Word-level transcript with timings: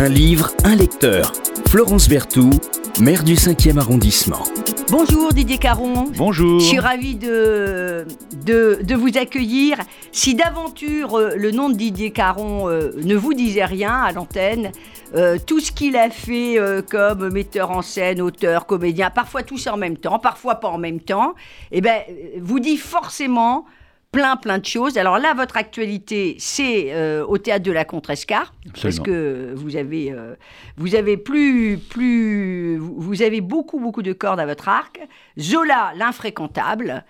Un 0.00 0.08
livre, 0.08 0.50
un 0.64 0.76
lecteur. 0.76 1.30
Florence 1.68 2.08
Berthoud, 2.08 2.58
maire 3.02 3.22
du 3.22 3.34
5e 3.34 3.76
arrondissement. 3.76 4.42
Bonjour 4.88 5.34
Didier 5.34 5.58
Caron. 5.58 6.10
Bonjour. 6.16 6.58
Je 6.58 6.64
suis 6.64 6.78
ravie 6.78 7.16
de, 7.16 8.06
de, 8.46 8.78
de 8.82 8.94
vous 8.94 9.18
accueillir. 9.18 9.76
Si 10.10 10.34
d'aventure 10.34 11.18
euh, 11.18 11.34
le 11.36 11.50
nom 11.50 11.68
de 11.68 11.74
Didier 11.74 12.12
Caron 12.12 12.70
euh, 12.70 12.92
ne 12.96 13.14
vous 13.14 13.34
disait 13.34 13.66
rien 13.66 13.92
à 13.92 14.10
l'antenne, 14.12 14.72
euh, 15.16 15.36
tout 15.44 15.60
ce 15.60 15.70
qu'il 15.70 15.98
a 15.98 16.08
fait 16.08 16.58
euh, 16.58 16.80
comme 16.80 17.28
metteur 17.28 17.70
en 17.70 17.82
scène, 17.82 18.22
auteur, 18.22 18.64
comédien, 18.64 19.10
parfois 19.10 19.42
tous 19.42 19.66
en 19.66 19.76
même 19.76 19.98
temps, 19.98 20.18
parfois 20.18 20.54
pas 20.54 20.68
en 20.68 20.78
même 20.78 21.00
temps, 21.00 21.34
eh 21.72 21.82
ben, 21.82 22.00
vous 22.40 22.58
dit 22.58 22.78
forcément 22.78 23.66
plein 24.12 24.36
plein 24.36 24.58
de 24.58 24.64
choses. 24.64 24.98
Alors 24.98 25.18
là, 25.18 25.34
votre 25.34 25.56
actualité, 25.56 26.36
c'est 26.38 26.92
euh, 26.92 27.24
au 27.24 27.38
théâtre 27.38 27.64
de 27.64 27.72
la 27.72 27.84
Contrescarpe, 27.84 28.52
parce 28.82 28.98
que 28.98 29.52
vous 29.54 29.76
avez, 29.76 30.10
euh, 30.10 30.34
vous 30.76 30.94
avez 30.94 31.16
plus, 31.16 31.78
plus, 31.78 32.76
vous 32.78 33.22
avez 33.22 33.40
beaucoup 33.40 33.78
beaucoup 33.78 34.02
de 34.02 34.12
cordes 34.12 34.40
à 34.40 34.46
votre 34.46 34.68
arc. 34.68 35.00
Zola, 35.38 35.92
l'infréquentable, 35.96 37.04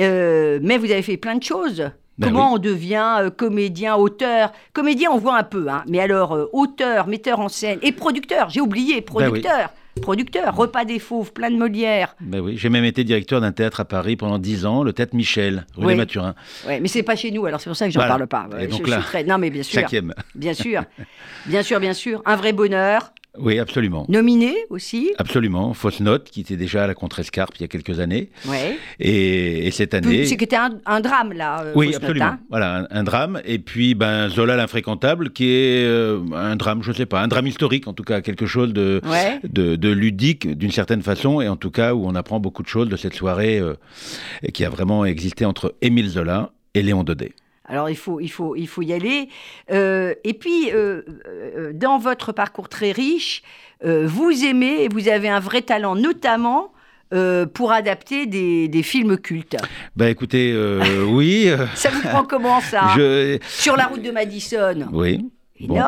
euh, 0.00 0.58
mais 0.62 0.78
vous 0.78 0.90
avez 0.90 1.02
fait 1.02 1.16
plein 1.16 1.36
de 1.36 1.42
choses. 1.42 1.90
Ben 2.18 2.28
Comment 2.28 2.52
oui. 2.52 2.54
on 2.54 2.58
devient 2.58 3.30
comédien, 3.36 3.94
auteur? 3.94 4.52
Comédien, 4.72 5.10
on 5.10 5.18
voit 5.18 5.36
un 5.36 5.42
peu, 5.42 5.68
hein, 5.68 5.84
mais 5.86 6.00
alors 6.00 6.48
auteur, 6.54 7.08
metteur 7.08 7.40
en 7.40 7.50
scène 7.50 7.78
et 7.82 7.92
producteur. 7.92 8.48
J'ai 8.48 8.62
oublié, 8.62 9.02
producteur. 9.02 9.70
Producteur, 10.06 10.54
repas 10.54 10.84
des 10.84 10.98
fauves, 10.98 11.32
plein 11.32 11.50
de 11.50 11.56
Molière. 11.56 12.14
Ben 12.20 12.40
oui, 12.40 12.56
j'ai 12.56 12.68
même 12.68 12.84
été 12.84 13.02
directeur 13.02 13.40
d'un 13.40 13.50
théâtre 13.50 13.80
à 13.80 13.84
Paris 13.84 14.14
pendant 14.16 14.38
10 14.38 14.64
ans, 14.66 14.84
le 14.84 14.92
théâtre 14.92 15.16
Michel, 15.16 15.66
rue 15.76 15.86
Oui. 15.86 15.92
des 15.94 15.96
Mathurin. 15.98 16.34
Ouais, 16.66 16.78
mais 16.80 16.86
c'est 16.88 17.02
pas 17.02 17.16
chez 17.16 17.30
nous, 17.32 17.44
alors 17.46 17.60
c'est 17.60 17.70
pour 17.70 17.76
ça 17.76 17.86
que 17.86 17.92
j'en 17.92 18.00
Voilà. 18.06 18.26
parle 18.26 18.48
pas. 18.48 18.56
Et 18.56 18.62
Ouais, 18.62 18.66
donc 18.68 18.84
je, 18.86 18.90
là, 18.90 18.96
je 18.98 19.02
suis 19.02 19.10
très... 19.10 19.24
Non, 19.24 19.38
mais 19.38 19.50
bien 19.50 19.62
sûr. 19.64 19.80
Cinquième. 19.80 20.14
Bien 20.34 20.54
sûr. 20.54 20.84
Bien 21.46 21.62
sûr, 21.62 21.80
bien 21.80 21.94
sûr. 21.94 22.22
Un 22.24 22.36
vrai 22.36 22.52
bonheur. 22.52 23.12
Oui, 23.38 23.58
absolument. 23.58 24.06
Nominé 24.08 24.54
aussi. 24.70 25.10
Absolument. 25.18 25.74
Fausse 25.74 26.00
note, 26.00 26.30
qui 26.30 26.40
était 26.40 26.56
déjà 26.56 26.84
à 26.84 26.86
la 26.86 26.94
Contrescarpe 26.94 27.54
il 27.58 27.60
y 27.60 27.64
a 27.64 27.68
quelques 27.68 28.00
années. 28.00 28.30
Ouais. 28.48 28.78
Et, 28.98 29.66
et 29.66 29.70
cette 29.72 29.92
année. 29.92 30.24
C'est 30.24 30.36
que 30.36 30.44
c'était 30.44 30.56
un, 30.56 30.70
un 30.86 31.00
drame, 31.02 31.34
là. 31.34 31.60
euh, 31.64 31.72
Oui, 31.74 31.88
Fausse 31.88 31.94
Note, 31.96 32.02
absolument. 32.04 32.24
hein. 32.26 32.38
Voilà, 32.48 32.76
un, 32.76 32.86
un 32.90 33.04
drame. 33.04 33.42
Et 33.44 33.58
puis, 33.58 33.94
ben, 33.94 34.30
Zola 34.30 34.56
l'infréquentable, 34.56 35.32
qui 35.32 35.50
est 35.50 35.84
euh, 35.84 36.20
un 36.34 36.56
drame, 36.56 36.82
je 36.82 36.92
sais 36.92 37.04
pas, 37.04 37.20
un 37.20 37.28
drame 37.28 37.46
historique, 37.46 37.86
en 37.88 37.92
tout 37.92 38.04
cas, 38.04 38.22
quelque 38.22 38.46
chose 38.46 38.72
de, 38.72 39.02
Ouais. 39.06 39.38
de, 39.46 39.76
de 39.76 39.85
ludique, 39.92 40.48
d'une 40.48 40.70
certaine 40.70 41.02
façon, 41.02 41.40
et 41.40 41.48
en 41.48 41.56
tout 41.56 41.70
cas, 41.70 41.94
où 41.94 42.06
on 42.06 42.14
apprend 42.14 42.40
beaucoup 42.40 42.62
de 42.62 42.68
choses 42.68 42.88
de 42.88 42.96
cette 42.96 43.14
soirée 43.14 43.58
euh, 43.58 43.74
qui 44.52 44.64
a 44.64 44.70
vraiment 44.70 45.04
existé 45.04 45.44
entre 45.44 45.74
Émile 45.82 46.08
Zola 46.08 46.52
et 46.74 46.82
Léon 46.82 47.04
Daudet. 47.04 47.32
Alors 47.68 47.90
il 47.90 47.96
faut, 47.96 48.20
il 48.20 48.28
faut, 48.28 48.54
il 48.54 48.68
faut 48.68 48.82
y 48.82 48.92
aller. 48.92 49.28
Euh, 49.72 50.14
et 50.22 50.34
puis, 50.34 50.70
euh, 50.72 51.02
dans 51.74 51.98
votre 51.98 52.32
parcours 52.32 52.68
très 52.68 52.92
riche, 52.92 53.42
vous 53.84 54.44
aimez 54.44 54.84
et 54.84 54.88
vous 54.88 55.08
avez 55.08 55.28
un 55.28 55.40
vrai 55.40 55.60
talent, 55.60 55.96
notamment 55.96 56.72
euh, 57.14 57.46
pour 57.46 57.70
adapter 57.70 58.26
des, 58.26 58.66
des 58.66 58.82
films 58.82 59.16
cultes. 59.16 59.56
Ben, 59.94 60.08
écoutez, 60.08 60.50
euh, 60.52 61.04
oui. 61.08 61.48
Ça 61.76 61.88
vous 61.88 62.00
prend 62.00 62.24
comment 62.24 62.60
ça? 62.60 62.88
Je... 62.96 63.38
Sur 63.46 63.76
la 63.76 63.86
route 63.86 64.02
de 64.02 64.10
Madison. 64.10 64.88
Oui. 64.92 65.24
Bon. 65.60 65.80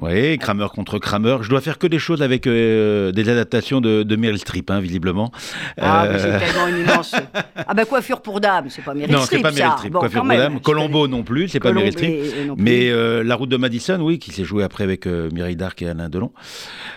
Oui, 0.00 0.38
Kramer 0.38 0.66
contre 0.74 0.98
Kramer. 0.98 1.38
Je 1.42 1.48
dois 1.48 1.60
faire 1.60 1.76
que 1.78 1.86
des 1.88 1.98
choses 1.98 2.22
avec 2.22 2.46
euh, 2.46 3.10
des 3.10 3.28
adaptations 3.28 3.80
de, 3.80 4.04
de 4.04 4.16
Meryl 4.16 4.38
Streep, 4.38 4.70
hein, 4.70 4.78
visiblement. 4.80 5.32
Ah, 5.76 6.06
mais 6.08 6.14
Euh, 6.20 6.38
c'est 6.38 6.46
tellement 6.46 6.68
une 6.68 6.84
immense. 6.84 7.14
Ah, 7.70 7.74
bah, 7.74 7.84
coiffure 7.84 8.22
pour 8.22 8.40
dame, 8.40 8.66
c'est 8.70 8.82
pas 8.82 8.94
Meryl 8.94 9.12
non, 9.12 9.22
Streep, 9.22 9.38
c'est 9.38 9.42
pas 9.42 9.50
Meryl. 9.50 9.72
Streep. 9.78 9.92
Bon, 9.92 9.98
Coiffure 9.98 10.20
pour 10.22 10.28
dame. 10.30 10.60
Colombo 10.60 11.08
non 11.08 11.22
plus, 11.24 11.48
c'est 11.48 11.58
pas 11.60 11.72
Meryl 11.72 11.92
Streep. 11.92 12.46
non. 12.46 12.54
Mais 12.56 12.88
euh, 12.90 13.22
La 13.24 13.34
route 13.34 13.48
de 13.50 13.56
Madison, 13.56 13.98
oui, 14.00 14.18
qui 14.20 14.30
s'est 14.30 14.44
joué 14.44 14.62
après 14.64 14.84
avec 14.84 15.06
euh, 15.06 15.28
Mireille 15.32 15.56
Darc 15.56 15.82
et 15.82 15.88
Alain 15.88 16.08
Delon. 16.08 16.32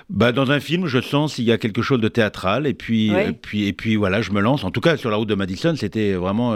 Bah, 0.09 0.31
dans 0.31 0.51
un 0.51 0.59
film, 0.59 0.85
je 0.85 1.01
sens 1.01 1.33
s'il 1.33 1.45
y 1.45 1.51
a 1.51 1.57
quelque 1.57 1.81
chose 1.81 1.99
de 1.99 2.07
théâtral. 2.07 2.67
Et 2.67 2.73
puis, 2.75 3.09
et 3.11 3.33
puis, 3.33 3.67
et 3.67 3.73
puis 3.73 3.95
voilà, 3.95 4.21
je 4.21 4.31
me 4.31 4.39
lance. 4.39 4.63
En 4.63 4.69
tout 4.71 4.81
cas, 4.81 4.95
sur 4.97 5.09
La 5.09 5.17
route 5.17 5.27
de 5.27 5.35
Madison, 5.35 5.75
c'était 5.75 6.13
vraiment. 6.13 6.55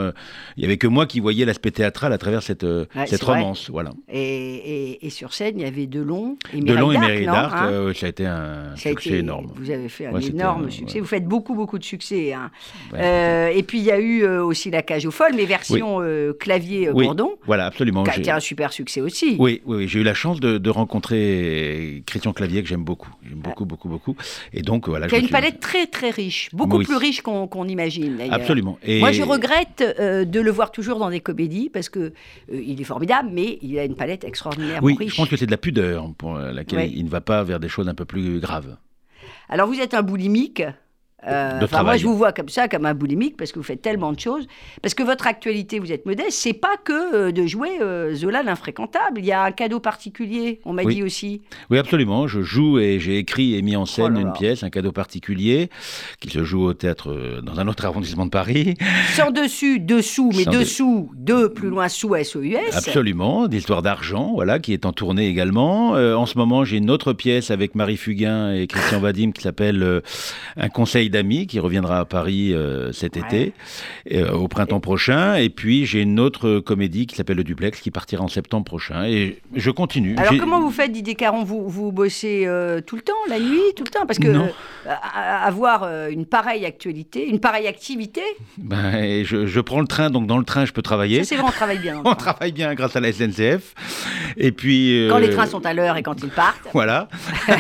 il 0.57 0.63
y 0.63 0.65
avait 0.65 0.77
que 0.77 0.87
moi 0.87 1.07
qui 1.07 1.19
voyais 1.19 1.43
l'aspect 1.45 1.71
théâtral 1.71 2.13
à 2.13 2.17
travers 2.19 2.43
cette, 2.43 2.63
Ouais, 2.63 3.07
cette 3.07 3.23
vrai. 3.23 3.33
romance. 3.39 3.69
Voilà. 3.71 3.89
Et, 4.09 4.19
et- 4.21 5.05
et 5.07 5.09
sur 5.09 5.33
scène, 5.33 5.55
il 5.59 5.63
y 5.63 5.67
avait 5.67 5.87
Delon 5.87 6.34
et 6.53 6.59
Delon 6.61 6.91
et 6.91 6.97
Mireille 6.97 7.09
Mireille 7.21 7.25
Darc, 7.25 7.51
Darc, 7.51 7.53
non, 7.63 7.67
hein 7.67 7.71
euh, 7.71 7.93
ça 7.93 8.05
a 8.05 8.09
été 8.09 8.25
un 8.25 8.75
Ça 8.75 8.89
succès 8.89 9.09
été- 9.09 9.17
énorme. 9.19 9.47
Vous 9.55 9.69
avez 9.71 9.89
fait 9.89 10.05
un 10.07 10.13
Ouais, 10.13 10.25
énorme 10.25 10.69
succès. 10.71 10.95
ouais. 10.95 11.01
Vous 11.01 11.07
faites 11.07 11.25
beaucoup, 11.25 11.55
beaucoup 11.55 11.77
de 11.79 11.83
succès. 11.83 12.33
hein. 12.33 12.51
Ouais, 12.93 12.99
Euh, 13.01 13.47
et 13.49 13.63
puis, 13.63 13.79
il 13.79 13.83
y 13.85 13.91
a 13.91 13.99
eu 13.99 14.23
euh, 14.23 14.43
aussi 14.43 14.71
La 14.71 14.81
Cage 14.81 15.05
aux 15.05 15.11
Folles, 15.11 15.33
mais 15.35 15.45
version 15.45 16.01
clavier 16.39 16.89
Oui, 16.91 17.05
Bourdon, 17.05 17.31
Voilà, 17.45 17.65
absolument. 17.65 18.03
qui 18.03 18.11
a 18.11 18.17
été 18.17 18.31
un 18.31 18.39
super 18.39 18.71
succès 18.73 19.01
aussi. 19.01 19.35
Oui, 19.39 19.61
oui, 19.65 19.77
oui, 19.77 19.87
j'ai 19.87 19.99
eu 19.99 20.03
la 20.03 20.13
chance 20.13 20.39
de, 20.39 20.57
de 20.57 20.69
rencontrer 20.69 22.03
Christian 22.05 22.33
Clavier 22.33 22.61
que 22.63 22.69
j'aime 22.69 22.83
beaucoup, 22.83 23.09
j'aime 23.27 23.39
beaucoup, 23.39 23.65
beaucoup, 23.65 23.89
beaucoup. 23.89 24.15
Et 24.53 24.61
donc 24.61 24.87
voilà. 24.87 25.07
Qui 25.07 25.15
a 25.15 25.17
une 25.17 25.25
suis- 25.25 25.31
palette 25.31 25.59
très, 25.59 25.87
très 25.87 26.09
riche. 26.09 26.49
Beaucoup 26.53 26.77
Oui. 26.77 26.85
plus 26.85 26.95
riche 26.95 27.21
qu'on 27.21 27.47
qu'on 27.47 27.67
imagine, 27.67 28.17
d'ailleurs. 28.17 28.33
Absolument. 28.33 28.77
Et 28.83 28.99
Moi, 28.99 29.11
je 29.11 29.21
regrette 29.23 29.83
de 29.99 30.39
le 30.39 30.51
voir 30.51 30.71
toujours 30.71 30.99
dans 30.99 31.09
des 31.09 31.19
comédies 31.19 31.69
parce 31.69 31.89
euh, 31.95 32.11
il 32.51 32.79
est 32.81 32.85
formidable, 32.85 33.29
mais 33.31 33.59
il 33.61 33.77
a 33.79 33.83
une 33.85 33.95
palette 33.95 34.23
extraordinairement 34.23 34.85
Oui, 34.85 34.95
riche. 34.99 35.11
je 35.11 35.15
pense 35.17 35.29
que 35.29 35.37
c'est 35.37 35.45
de 35.45 35.51
la 35.51 35.57
pudeur 35.57 36.11
pour 36.17 36.24
laquelle 36.33 36.79
Ouais. 36.79 36.91
il 36.93 37.05
ne 37.05 37.09
va 37.09 37.21
pas 37.21 37.43
vers 37.43 37.59
des 37.59 37.69
choses 37.69 37.87
un 37.87 37.95
peu 37.95 38.05
plus 38.05 38.39
graves. 38.39 38.77
Alors, 39.49 39.67
vous 39.67 39.79
êtes 39.79 39.93
un 39.93 40.01
boulimique. 40.01 40.63
Euh, 41.27 41.59
De 41.59 41.83
moi, 41.83 41.97
je 41.97 42.05
vous 42.05 42.15
vois 42.15 42.31
comme 42.31 42.49
ça, 42.49 42.67
comme 42.67 42.85
un 42.85 42.93
boulimique, 42.93 43.35
parce 43.37 43.51
que 43.51 43.59
vous 43.59 43.63
faites 43.63 43.81
tellement 43.81 44.13
de 44.13 44.19
choses. 44.19 44.47
Parce 44.81 44.93
que 44.93 45.03
votre 45.03 45.27
actualité, 45.27 45.79
vous 45.79 45.91
êtes 45.91 46.05
modeste, 46.05 46.31
c'est 46.31 46.53
pas 46.53 46.75
que 46.83 47.15
euh, 47.15 47.31
de 47.31 47.45
jouer 47.47 47.79
euh, 47.81 48.13
Zola 48.15 48.43
l'infréquentable. 48.43 49.19
Il 49.19 49.25
y 49.25 49.31
a 49.31 49.43
un 49.43 49.51
cadeau 49.51 49.79
particulier, 49.79 50.59
on 50.65 50.73
m'a 50.73 50.83
Oui. 50.83 50.95
dit 50.95 51.03
aussi. 51.03 51.41
Oui, 51.69 51.77
absolument. 51.77 52.27
Je 52.27 52.41
joue 52.41 52.79
et 52.79 52.99
j'ai 52.99 53.17
écrit 53.17 53.55
et 53.55 53.61
mis 53.61 53.75
en 53.75 53.85
scène 53.85 54.05
Oh 54.05 54.09
là 54.15 54.19
une 54.21 54.27
là. 54.27 54.33
pièce, 54.33 54.63
un 54.63 54.69
cadeau 54.69 54.91
particulier, 54.91 55.69
qui 56.19 56.29
se 56.29 56.43
joue 56.43 56.63
au 56.63 56.73
théâtre 56.73 57.41
dans 57.43 57.59
un 57.59 57.67
autre 57.67 57.85
arrondissement 57.85 58.25
de 58.25 58.31
Paris. 58.31 58.75
Sans 59.13 59.31
dessus, 59.31 59.79
dessous, 59.79 60.31
mais 60.35 60.43
Sans 60.43 60.51
de- 60.51 60.59
dessous, 60.59 61.11
deux, 61.15 61.49
plus 61.53 61.69
loin, 61.69 61.87
sous 61.89 62.15
S-O-U-S. 62.15 62.75
Absolument, 62.75 63.47
d'histoire 63.47 63.81
d'argent, 63.81 64.31
voilà, 64.35 64.59
qui 64.59 64.73
est 64.73 64.85
en 64.85 64.93
tournée 64.93 65.27
également. 65.27 65.91
En 65.91 66.25
ce 66.25 66.37
moment, 66.37 66.63
j'ai 66.65 66.77
une 66.77 66.91
autre 66.91 67.13
pièce 67.13 67.51
avec 67.51 67.75
Marie 67.75 67.97
Fugain 67.97 68.53
et 68.53 68.67
Christian 68.67 68.99
Vadim 68.99 69.31
qui 69.31 69.41
s'appelle 69.41 70.01
Un 70.57 70.69
conseil 70.69 71.09
d'amis, 71.15 71.47
qui 71.47 71.59
reviendra 71.59 71.99
à 71.99 72.05
Paris 72.05 72.53
euh, 72.53 72.91
cet 72.91 73.15
Ouais. 73.15 73.21
été, 73.25 73.53
euh, 74.13 74.31
au 74.31 74.47
printemps 74.47 74.79
prochain. 74.79 75.35
Et 75.35 75.49
puis, 75.49 75.85
j'ai 75.85 76.01
une 76.01 76.19
autre 76.19 76.59
comédie 76.59 77.07
qui 77.07 77.15
s'appelle 77.15 77.37
Le 77.37 77.43
Duplex, 77.43 77.79
qui 77.79 77.91
partira 77.91 78.23
en 78.23 78.27
septembre 78.27 78.65
prochain. 78.65 79.05
Et 79.05 79.39
je 79.55 79.71
continue. 79.71 80.15
Alors 80.17 80.35
comment 80.37 80.59
vous 80.59 80.71
faites, 80.71 80.91
Didier 80.91 81.15
Caron? 81.15 81.43
Vous, 81.43 81.67
vous 81.69 81.91
bossez 81.91 82.43
euh, 82.45 82.81
tout 82.81 82.95
le 82.97 83.01
temps, 83.01 83.13
la 83.29 83.39
nuit, 83.39 83.61
tout 83.75 83.83
le 83.85 83.89
temps? 83.89 84.05
Parce 84.05 84.19
que 84.19 84.27
Non. 84.27 84.49
Euh, 84.87 84.91
avoir 85.43 85.83
euh, 85.83 86.09
une 86.09 86.25
pareille 86.25 86.65
actualité, 86.65 87.27
une 87.27 87.39
pareille 87.39 87.67
activité, 87.67 88.21
Ben, 88.57 88.95
et 89.03 89.25
je, 89.25 89.45
je 89.45 89.59
prends 89.61 89.81
le 89.81 89.87
train, 89.87 90.09
donc 90.09 90.27
dans 90.27 90.37
le 90.37 90.43
train, 90.45 90.65
je 90.65 90.73
peux 90.73 90.81
travailler. 90.81 91.23
c'est 91.23 91.35
vrai, 91.35 91.45
on 91.47 91.51
travaille 91.51 91.79
bien. 91.79 92.01
On 92.05 92.15
travaille 92.15 92.51
bien 92.51 92.73
grâce 92.75 92.95
à 92.95 92.99
la 92.99 93.11
SNCF. 93.11 93.73
Et 94.37 94.51
puis. 94.51 95.07
Quand 95.09 95.17
les 95.17 95.29
euh, 95.29 95.33
trains 95.33 95.45
sont 95.47 95.65
à 95.65 95.73
l'heure 95.73 95.97
et 95.97 96.03
quand 96.03 96.21
ils 96.23 96.29
partent. 96.29 96.67
Voilà. 96.73 97.07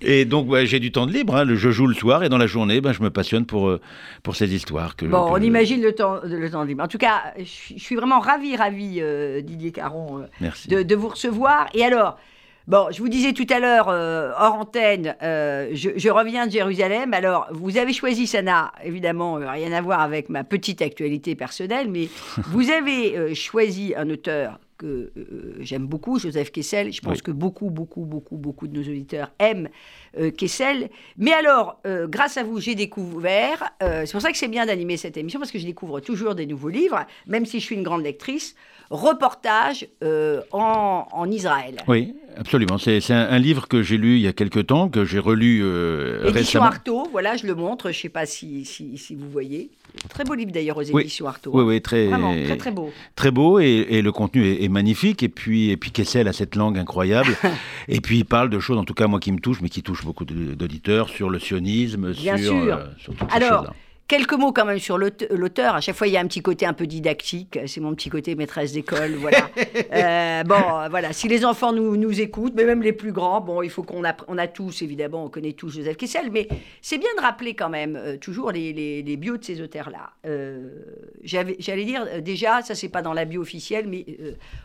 et 0.00 0.24
donc, 0.24 0.54
j'ai 0.64 0.80
du 0.80 0.92
temps 0.92 1.06
de 1.06 1.12
libre. 1.12 1.36
hein. 1.36 1.44
Je 1.48 1.70
joue 1.70 1.86
le 1.86 1.94
soir 1.94 2.22
et 2.24 2.28
dans 2.28 2.38
la 2.38 2.46
journée, 2.46 2.80
bah, 2.80 2.92
je 2.92 3.02
me 3.02 3.10
passionne 3.10 3.46
pour, 3.46 3.68
euh, 3.68 3.80
pour 4.22 4.36
ces 4.36 4.54
histoires. 4.54 4.96
Que, 4.96 5.06
Bon, 5.06 5.26
que 5.26 5.30
on 5.32 5.36
je- 5.38 5.44
imagine 5.44 5.82
le 5.82 5.92
temps, 5.94 6.18
le 6.24 6.50
temps 6.50 6.64
libre. 6.64 6.82
En 6.84 6.88
tout 6.88 6.98
cas, 6.98 7.32
je 7.38 7.44
suis- 7.44 7.96
vraiment 7.96 8.20
ravi, 8.20 8.56
ravi, 8.56 8.98
euh, 9.00 9.40
Didier 9.40 9.72
Caron, 9.72 10.18
euh, 10.18 10.26
Merci. 10.40 10.68
de, 10.68 10.82
de 10.82 10.94
vous 10.94 11.08
recevoir. 11.08 11.68
Et 11.74 11.84
alors, 11.84 12.18
bon, 12.66 12.88
je 12.90 12.98
vous 12.98 13.08
disais 13.08 13.32
tout 13.32 13.46
à 13.50 13.60
l'heure, 13.60 13.88
euh, 13.88 14.32
hors 14.38 14.54
antenne, 14.54 15.14
euh, 15.22 15.70
je, 15.72 15.90
je 15.96 16.08
reviens 16.10 16.46
de 16.46 16.52
Jérusalem. 16.52 17.14
Alors, 17.14 17.46
vous 17.50 17.76
avez 17.78 17.92
choisi, 17.92 18.26
ça 18.26 18.42
n'a 18.42 18.72
évidemment 18.84 19.38
euh, 19.38 19.50
rien 19.50 19.72
à 19.72 19.80
voir 19.80 20.00
avec 20.00 20.28
ma 20.28 20.44
petite 20.44 20.82
actualité 20.82 21.34
personnelle, 21.34 21.88
mais 21.90 22.08
vous 22.48 22.70
avez 22.70 23.34
choisi 23.34 23.94
un 23.96 24.08
auteur 24.10 24.58
que 24.78 25.10
j'aime 25.60 25.86
beaucoup, 25.86 26.18
Joseph 26.18 26.52
Kessel. 26.52 26.92
Je 26.92 27.00
pense 27.00 27.14
Oui. 27.14 27.22
que 27.22 27.30
beaucoup, 27.30 27.70
beaucoup, 27.70 28.04
beaucoup, 28.04 28.36
beaucoup 28.36 28.66
de 28.68 28.76
nos 28.78 28.82
auditeurs 28.86 29.30
aiment 29.38 29.70
euh, 30.18 30.30
Kessel. 30.30 30.88
Mais 31.18 31.32
alors, 31.32 31.80
euh, 31.86 32.06
grâce 32.08 32.36
à 32.36 32.42
vous, 32.42 32.60
j'ai 32.60 32.74
découvert, 32.74 33.70
euh, 33.82 34.02
c'est 34.06 34.12
pour 34.12 34.20
ça 34.22 34.30
que 34.32 34.38
c'est 34.38 34.48
bien 34.48 34.66
d'animer 34.66 34.96
cette 34.96 35.16
émission, 35.16 35.38
parce 35.40 35.50
que 35.52 35.58
je 35.58 35.66
découvre 35.66 36.00
toujours 36.00 36.34
des 36.34 36.46
nouveaux 36.46 36.68
livres, 36.68 37.04
même 37.26 37.46
si 37.46 37.60
je 37.60 37.64
suis 37.64 37.74
une 37.76 37.82
grande 37.82 38.02
lectrice, 38.02 38.54
reportage 38.90 39.86
en, 40.52 41.06
en 41.10 41.30
Israël. 41.30 41.76
Oui, 41.88 42.14
absolument. 42.36 42.78
C'est 42.78 43.10
un, 43.10 43.28
un 43.30 43.38
livre 43.38 43.66
que 43.68 43.82
j'ai 43.82 43.96
lu 43.96 44.14
il 44.16 44.22
y 44.22 44.28
a 44.28 44.32
quelque 44.32 44.60
temps, 44.60 44.88
que 44.88 45.04
j'ai 45.04 45.18
relu 45.18 45.60
euh, 45.64 46.20
Édition 46.22 46.32
récemment. 46.34 46.64
Artaud, 46.66 47.08
voilà, 47.10 47.36
je 47.36 47.46
le 47.46 47.54
montre, 47.54 47.90
je 47.90 47.98
ne 47.98 48.02
sais 48.02 48.08
pas 48.08 48.26
si, 48.26 48.64
si, 48.64 48.96
si 48.96 49.14
vous 49.14 49.28
voyez. 49.28 49.70
Très 50.10 50.24
beau 50.24 50.34
livre 50.34 50.52
d'ailleurs 50.52 50.76
aux 50.76 50.84
Oui. 50.92 51.02
éditions 51.02 51.26
Artaud. 51.26 51.50
Oui, 51.54 51.64
oui, 51.64 51.80
très, 51.82 52.06
Vraiment, 52.06 52.32
très 52.44 52.56
très 52.56 52.70
beau. 52.70 52.90
très 53.16 53.30
beau 53.30 53.58
et, 53.58 53.86
et 53.90 54.02
le 54.02 54.12
contenu 54.12 54.46
est, 54.46 54.62
est 54.62 54.68
magnifique. 54.68 55.22
Et 55.22 55.28
puis, 55.28 55.70
et 55.70 55.76
puis 55.76 55.90
Kessel 55.90 56.28
a 56.28 56.32
cette 56.32 56.54
langue 56.54 56.78
incroyable. 56.78 57.34
et 57.88 58.00
puis 58.00 58.18
il 58.18 58.24
parle 58.24 58.50
de 58.50 58.60
choses, 58.60 58.78
en 58.78 58.84
tout 58.84 58.94
cas 58.94 59.06
moi 59.08 59.18
qui 59.20 59.32
me 59.32 59.40
touchent, 59.40 59.62
mais 59.62 59.68
qui 59.68 59.82
touchent 59.82 60.04
beaucoup 60.06 60.24
d'auditeurs 60.24 61.08
sur 61.10 61.28
le 61.28 61.38
sionisme, 61.38 62.12
Bien 62.12 62.36
sur, 62.38 62.46
sûr. 62.52 62.76
euh, 62.76 62.84
sur 62.98 63.14
toutes 63.14 63.30
ces 63.30 63.36
Alors. 63.36 63.74
Quelques 64.08 64.34
mots 64.34 64.52
quand 64.52 64.64
même 64.64 64.78
sur 64.78 64.98
l'aute- 64.98 65.26
l'auteur. 65.32 65.74
À 65.74 65.80
chaque 65.80 65.96
fois, 65.96 66.06
il 66.06 66.12
y 66.12 66.16
a 66.16 66.20
un 66.20 66.28
petit 66.28 66.40
côté 66.40 66.64
un 66.64 66.74
peu 66.74 66.86
didactique. 66.86 67.58
C'est 67.66 67.80
mon 67.80 67.92
petit 67.92 68.08
côté 68.08 68.36
maîtresse 68.36 68.70
d'école. 68.72 69.14
Voilà. 69.16 69.50
Euh, 69.92 70.44
bon, 70.44 70.54
voilà. 70.90 71.12
Si 71.12 71.26
les 71.26 71.44
enfants 71.44 71.72
nous, 71.72 71.96
nous 71.96 72.20
écoutent, 72.20 72.52
mais 72.54 72.64
même 72.64 72.82
les 72.82 72.92
plus 72.92 73.10
grands, 73.10 73.40
bon, 73.40 73.62
il 73.62 73.70
faut 73.70 73.82
qu'on 73.82 74.04
app- 74.04 74.22
on 74.28 74.38
a 74.38 74.46
tous, 74.46 74.82
évidemment, 74.82 75.24
on 75.24 75.28
connaît 75.28 75.54
tous 75.54 75.70
Joseph 75.70 75.96
Kessel, 75.96 76.30
mais 76.30 76.46
c'est 76.82 76.98
bien 76.98 77.08
de 77.16 77.22
rappeler 77.22 77.54
quand 77.54 77.68
même 77.68 77.96
euh, 77.96 78.16
toujours 78.16 78.52
les, 78.52 78.72
les, 78.72 79.02
les 79.02 79.16
bios 79.16 79.38
de 79.38 79.44
ces 79.44 79.60
auteurs-là. 79.60 80.10
Euh, 80.24 80.68
J'allais 81.24 81.84
dire, 81.84 82.06
déjà, 82.22 82.62
ça, 82.62 82.76
c'est 82.76 82.88
pas 82.88 83.02
dans 83.02 83.12
la 83.12 83.24
bio 83.24 83.40
officielle, 83.42 83.86
mais 83.88 84.06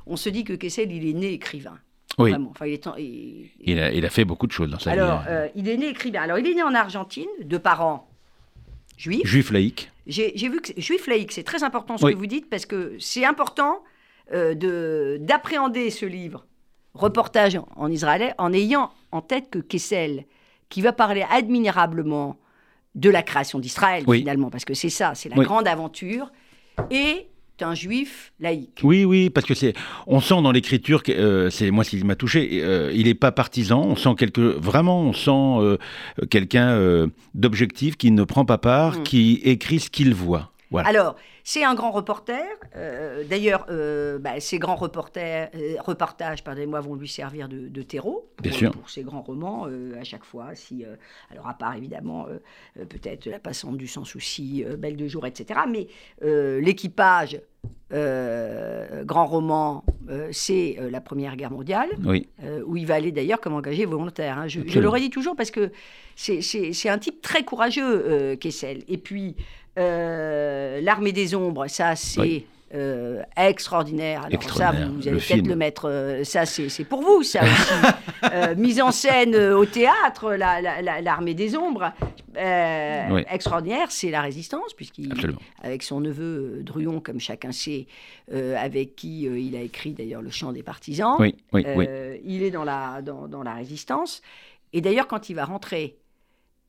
on 0.06 0.18
se 0.18 0.30
dit 0.30 0.44
que 0.44 0.54
Kessel, 0.54 0.92
il 0.92 1.10
est 1.10 1.14
né 1.14 1.34
écrivain. 1.34 1.80
Oui, 2.18 2.32
Vraiment. 2.32 2.50
Enfin, 2.52 2.66
il 2.66 2.74
est 2.74 2.88
en- 2.88 2.96
il- 2.98 3.50
il 3.62 3.80
a, 3.80 3.92
il 3.92 4.06
a 4.06 4.10
fait 4.10 4.26
beaucoup 4.26 4.48
de 4.48 4.52
choses 4.52 4.70
dans 4.70 4.80
sa 4.80 4.92
alors, 4.92 5.22
vie. 5.22 5.28
euh, 5.30 5.48
il 5.56 5.68
est 5.70 5.78
né 5.78 5.88
écrivain. 5.90 6.22
Alors, 6.22 6.38
il 6.40 6.48
est 6.48 6.54
né 6.54 6.64
en 6.64 6.74
Argentine, 6.76 7.30
de 7.42 7.58
parents 7.58 8.08
juifs. 8.98 9.26
Juif 9.26 9.52
laïque. 9.52 9.90
J'ai 10.08 10.32
vu 10.50 10.60
que 10.62 10.68
c'est- 10.68 10.82
juif 10.82 11.08
laïque, 11.08 11.32
c'est 11.32 11.44
très 11.44 11.64
important 11.64 11.98
ce 11.98 12.06
Oui. 12.06 12.14
que 12.14 12.18
vous 12.18 12.26
dites 12.26 12.50
parce 12.50 12.66
que 12.66 12.96
c'est 13.00 13.26
important 13.26 13.82
euh, 14.34 14.54
de 14.54 15.18
d'appréhender 15.22 15.90
ce 15.90 16.06
livre, 16.06 16.46
reportage 16.94 17.56
en, 17.58 17.68
en 17.76 17.92
Israël, 17.92 18.34
en 18.38 18.54
ayant 18.54 18.90
en 19.12 19.22
tête 19.22 19.50
que 19.50 19.60
Kessel, 19.60 20.26
qui 20.70 20.82
va 20.82 20.94
parler 20.94 21.26
admirablement 21.30 22.38
de 22.96 23.10
la 23.10 23.24
création 23.24 23.60
d'Israël 23.60 24.04
Oui. 24.08 24.20
finalement, 24.20 24.50
parce 24.50 24.64
que 24.64 24.74
c'est 24.74 24.90
ça, 24.90 25.16
c'est 25.16 25.28
la 25.30 25.38
Oui. 25.38 25.44
grande 25.46 25.68
aventure, 25.68 26.32
est 26.92 27.28
un 27.64 27.76
juif 27.76 28.32
laïque. 28.40 28.80
Oui, 28.84 29.06
oui, 29.06 29.30
parce 29.30 29.46
que 29.46 29.54
c'est, 29.54 29.74
on 30.08 30.20
sent 30.20 30.42
dans 30.42 30.52
l'écriture, 30.52 31.04
que, 31.04 31.12
euh, 31.12 31.50
c'est 31.50 31.72
moi 31.72 31.84
ce 31.84 31.92
qui 31.92 32.04
m'a 32.04 32.16
touché. 32.16 32.62
euh, 32.64 32.92
il 32.94 33.06
n'est 33.06 33.14
pas 33.14 33.32
partisan. 33.32 33.82
On 33.84 33.96
sent 33.96 34.16
quelque, 34.18 34.42
vraiment, 34.42 35.02
on 35.02 35.14
sent 35.14 35.32
euh, 35.32 35.78
quelqu'un 36.30 36.70
euh, 36.70 37.08
d'objectif 37.34 37.98
qui 37.98 38.12
ne 38.12 38.24
prend 38.24 38.46
pas 38.46 38.58
part, 38.58 39.00
Mm. 39.00 39.04
qui 39.04 39.42
écrit 39.44 39.80
ce 39.80 39.90
qu'il 39.90 40.14
voit. 40.14 40.52
Voilà. 40.72 40.88
Alors, 40.90 41.16
c'est 41.44 41.64
un 41.64 41.74
grand 41.76 41.92
reporter. 41.92 42.44
euh, 42.76 43.24
D'ailleurs, 43.24 43.66
euh, 43.70 44.20
bah, 44.20 44.40
ces 44.40 44.60
grands 44.60 44.76
reporters, 44.76 45.50
euh, 45.56 45.76
reportages 45.80 46.44
pardonnez-moi, 46.44 46.80
vont 46.82 46.96
lui 46.96 47.08
servir 47.08 47.48
de, 47.50 47.68
de 47.68 47.82
terreau 47.82 48.30
pour, 48.38 48.44
Bien 48.44 48.52
sûr. 48.52 48.72
pour 48.72 48.90
ses 48.90 49.04
grands 49.04 49.22
romans 49.22 49.68
euh, 49.70 50.00
à 50.00 50.04
chaque 50.04 50.24
fois. 50.26 50.56
Si, 50.56 50.84
alors, 51.32 51.48
à 51.48 51.54
part 51.54 51.76
évidemment, 51.76 52.28
peut-être 52.90 53.26
La 53.28 53.40
passante 53.40 53.78
du 53.78 53.88
sans 53.88 54.04
souci, 54.06 54.64
Belle 54.78 54.96
de 54.98 55.08
jour, 55.08 55.26
etc. 55.26 55.62
Mais 55.70 55.88
l'équipage, 56.60 57.40
euh, 57.94 59.04
grand 59.04 59.26
roman, 59.26 59.84
euh, 60.10 60.30
c'est 60.32 60.78
euh, 60.80 60.90
la 60.90 61.02
Première 61.02 61.36
Guerre 61.36 61.52
mondiale 61.52 61.90
Oui, 62.06 62.28
où 62.66 62.78
il 62.78 62.86
va 62.86 62.96
aller 62.96 63.12
d'ailleurs 63.12 63.40
comme 63.42 63.54
engagé 63.54 63.86
volontaire. 63.86 64.38
hein. 64.38 64.48
Je, 64.48 64.62
je 64.66 64.80
le 64.80 64.88
redis 64.90 65.10
toujours 65.10 65.36
parce 65.36 65.52
que 65.52 65.72
c'est- 66.16 66.90
un 66.90 66.98
type 66.98 67.22
très 67.22 67.44
courageux, 67.44 68.36
Kessel. 68.40 68.84
Et 68.88 68.98
puis, 68.98 69.36
euh, 69.78 70.82
L'Armée 70.82 71.12
des 71.12 71.36
Ombres, 71.36 71.68
ça, 71.68 71.96
c'est. 71.96 72.20
Oui. 72.20 72.46
euh, 72.74 73.22
extraordinaire. 73.36 74.22
Alors 74.22 74.34
Extraordinaire, 74.34 74.82
ça, 74.82 74.88
vous, 74.88 74.94
vous 74.96 75.02
le 75.04 75.10
allez 75.10 75.20
peut-être 75.20 75.48
le 75.48 75.56
mettre. 75.58 75.90
euh, 75.90 76.24
ça, 76.24 76.46
c'est 76.46 76.84
pour 76.86 77.02
vous, 77.02 77.22
ça 77.24 77.42
aussi. 77.44 78.56
Mise 78.58 78.82
en 78.82 78.92
scène 78.92 79.36
au 79.36 79.66
théâtre, 79.66 80.34
la- 80.36 80.62
la- 80.62 80.82
la- 80.82 81.02
l'Armée 81.02 81.34
des 81.34 81.58
Ombres. 81.58 81.92
Oui. 82.34 83.24
Extraordinaire, 83.30 83.88
c'est 83.92 84.10
la 84.10 84.22
résistance, 84.22 84.74
puisqu'il 84.74 85.12
avec 85.62 85.84
son 85.84 86.00
neveu 86.00 86.62
Druon, 86.64 87.02
comme 87.02 87.20
chacun 87.20 87.52
sait, 87.52 87.88
avec 88.34 88.96
qui 88.96 89.24
il 89.24 89.54
a 89.58 89.62
écrit 89.62 89.92
d'ailleurs 89.92 90.22
Le 90.22 90.30
Chant 90.30 90.54
des 90.54 90.64
partisans. 90.64 91.18
Oui, 91.20 91.36
Il 91.54 92.42
est 92.44 92.52
dans 92.52 92.64
la, 92.64 93.02
dans, 93.02 93.28
dans 93.28 93.44
la 93.44 93.54
résistance. 93.54 94.22
Et 94.72 94.80
d'ailleurs, 94.80 95.08
quand 95.08 95.30
il 95.30 95.34
va 95.34 95.44
rentrer 95.44 95.98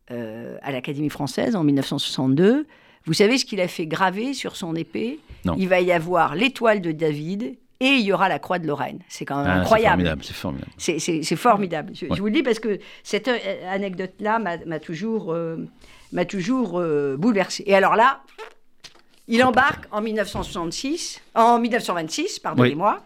à 0.08 0.72
l'Académie 0.72 1.10
française 1.10 1.54
en 1.54 1.62
1962, 1.62 2.66
vous 3.06 3.12
savez 3.14 3.38
ce 3.38 3.44
qu'il 3.44 3.60
a 3.60 3.68
fait 3.68 3.86
graver 3.86 4.34
sur 4.34 4.56
son 4.56 4.74
épée 4.76 5.18
Non. 5.44 5.54
Il 5.58 5.68
va 5.68 5.80
y 5.80 5.92
avoir 5.92 6.34
l'étoile 6.34 6.80
de 6.80 6.92
David 6.92 7.56
et 7.80 7.86
il 7.88 8.02
y 8.02 8.12
aura 8.12 8.28
la 8.28 8.38
croix 8.38 8.58
de 8.60 8.66
Lorraine. 8.66 9.00
C'est 9.08 9.24
quand 9.24 9.38
même 9.38 9.46
Ah, 9.48 9.54
incroyable. 9.60 9.94
formidable, 9.96 10.24
c'est 10.24 10.34
formidable. 10.34 10.70
C'est- 10.78 11.36
formidable. 11.36 11.92
Je, 11.94 12.06
vous 12.06 12.26
le 12.26 12.30
dis 12.32 12.42
parce 12.44 12.60
que 12.60 12.78
cette 13.02 13.26
euh, 13.28 13.38
anecdote-là 13.68 14.38
m'a 14.38 14.78
toujours, 14.78 15.32
euh, 15.32 15.56
m'a 16.12 16.24
toujours 16.24 16.78
euh, 16.78 17.16
bouleversée. 17.18 17.64
Et 17.66 17.74
alors 17.74 17.96
là, 17.96 18.20
il 19.26 19.42
embarque 19.42 19.86
en 19.90 20.00
1966, 20.00 21.20
en 21.34 21.58
1926, 21.58 22.38
pardonnez-moi. 22.38 22.98
Oui, 23.00 23.04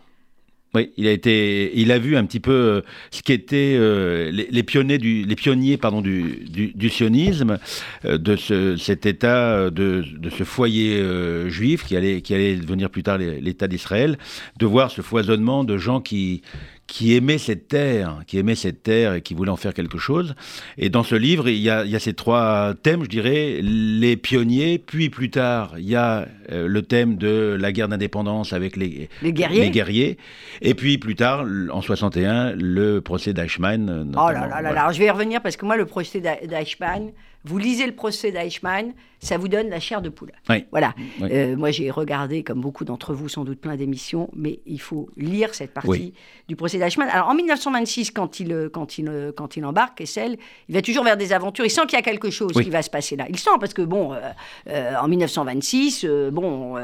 il 0.74 1.06
a 1.06 1.10
été, 1.10 1.72
il 1.78 1.92
a 1.92 1.98
vu 1.98 2.16
un 2.16 2.24
petit 2.24 2.40
peu 2.40 2.52
euh, 2.52 2.80
ce 3.10 3.22
qu'étaient 3.22 3.76
euh, 3.78 4.30
les, 4.30 4.62
pionniers 4.62 4.98
du, 4.98 5.24
les 5.24 6.88
sionisme, 6.88 7.58
euh, 8.04 8.18
de 8.18 8.36
ce, 8.36 8.76
cet 8.76 9.06
État, 9.06 9.70
de, 9.70 10.04
ce 10.36 10.44
foyer 10.44 11.02
juif 11.48 11.84
qui 11.84 11.96
allait, 11.96 12.20
qui 12.20 12.34
allait 12.34 12.56
devenir 12.56 12.90
plus 12.90 13.02
tard 13.02 13.18
l'État 13.18 13.68
d'Israël, 13.68 14.18
de 14.58 14.66
voir 14.66 14.90
ce 14.90 15.02
foisonnement 15.02 15.64
de 15.64 15.78
gens 15.78 16.00
qui 16.00 16.42
qui 16.86 17.14
aimaient 17.16 17.38
cette 17.38 17.66
terre, 17.68 18.20
qui 18.28 18.38
aimaient 18.38 18.54
cette 18.54 18.82
terre 18.84 19.14
et 19.14 19.20
qui 19.22 19.34
voulaient 19.34 19.50
en 19.50 19.56
faire 19.56 19.74
quelque 19.74 19.98
chose. 19.98 20.34
Et 20.78 20.88
dans 20.88 21.02
ce 21.02 21.14
livre, 21.16 21.48
il 21.48 21.58
y 21.58 21.68
a, 21.68 21.84
il 21.84 21.90
y 21.90 21.96
a 21.96 21.98
ces 21.98 22.14
trois 22.14 22.74
thèmes, 22.80 23.02
je 23.02 23.08
dirais, 23.08 23.58
les 23.62 24.16
pionniers, 24.16 24.78
puis 24.78 25.10
plus 25.10 25.30
tard, 25.30 25.74
il 25.78 25.88
y 25.88 25.96
a 25.96 26.28
euh, 26.52 26.68
le 26.68 26.82
thème 26.82 27.16
de 27.16 27.56
la 27.58 27.72
guerre 27.72 27.88
d'indépendance 27.88 28.52
avec 28.52 28.76
les, 28.76 29.08
Les 29.22 29.32
guerriers. 29.32 29.62
les 29.62 29.70
guerriers. 29.70 30.16
Et 30.62 30.74
puis 30.74 30.96
plus 30.98 31.16
tard, 31.16 31.44
en 31.72 31.82
61, 31.82 32.52
le 32.52 33.00
procès 33.00 33.32
d'Eichmann. 33.32 33.88
euh, 33.90 34.04
Oh 34.12 34.28
là 34.30 34.32
là 34.32 34.40
là 34.40 34.46
Voilà. 34.48 34.72
là, 34.72 34.80
alors 34.82 34.92
je 34.92 34.98
vais 35.00 35.06
y 35.06 35.10
revenir 35.10 35.42
parce 35.42 35.56
que 35.56 35.66
moi, 35.66 35.76
le 35.76 35.86
procès 35.86 36.20
d'E- 36.20 36.46
d'Eichmann, 36.46 37.10
vous 37.44 37.58
lisez 37.58 37.86
le 37.86 37.92
procès 37.94 38.30
d'Eichmann, 38.32 38.92
ça 39.20 39.38
vous 39.38 39.48
donne 39.48 39.68
la 39.68 39.80
chair 39.80 40.02
de 40.02 40.08
poule. 40.08 40.32
Oui. 40.48 40.64
Voilà. 40.70 40.94
Oui. 41.20 41.28
Euh, 41.32 41.56
moi, 41.56 41.70
j'ai 41.70 41.90
regardé, 41.90 42.42
comme 42.42 42.60
beaucoup 42.60 42.84
d'entre 42.84 43.14
vous, 43.14 43.28
sans 43.28 43.44
doute 43.44 43.60
plein 43.60 43.76
d'émissions, 43.76 44.28
mais 44.34 44.60
il 44.66 44.80
faut 44.80 45.08
lire 45.16 45.54
cette 45.54 45.72
partie 45.72 45.88
Oui. 45.88 46.14
du 46.48 46.56
procès 46.56 46.78
d'Eichmann. 46.78 47.08
Alors, 47.10 47.28
en 47.28 47.34
1926, 47.34 48.10
quand 48.10 48.40
il, 48.40 48.52
euh, 48.52 48.68
quand 48.68 48.98
il, 48.98 49.08
euh, 49.08 49.32
quand 49.36 49.56
il 49.56 49.64
embarque, 49.64 49.98
Kessel, 49.98 50.36
il 50.68 50.74
va 50.74 50.82
toujours 50.82 51.04
vers 51.04 51.16
des 51.16 51.32
aventures. 51.32 51.64
Il 51.64 51.70
sent 51.70 51.82
qu'il 51.88 51.96
y 51.96 52.00
a 52.00 52.02
quelque 52.02 52.30
chose 52.30 52.52
qui 52.52 52.70
va 52.70 52.82
se 52.82 52.90
passer 52.90 53.16
là. 53.16 53.26
Il 53.28 53.38
sent, 53.38 53.50
parce 53.58 53.74
que, 53.74 53.82
bon, 53.82 54.12
euh, 54.12 54.20
euh, 54.68 54.94
en 55.00 55.08
1926, 55.08 56.04
euh, 56.04 56.30
bon, 56.30 56.76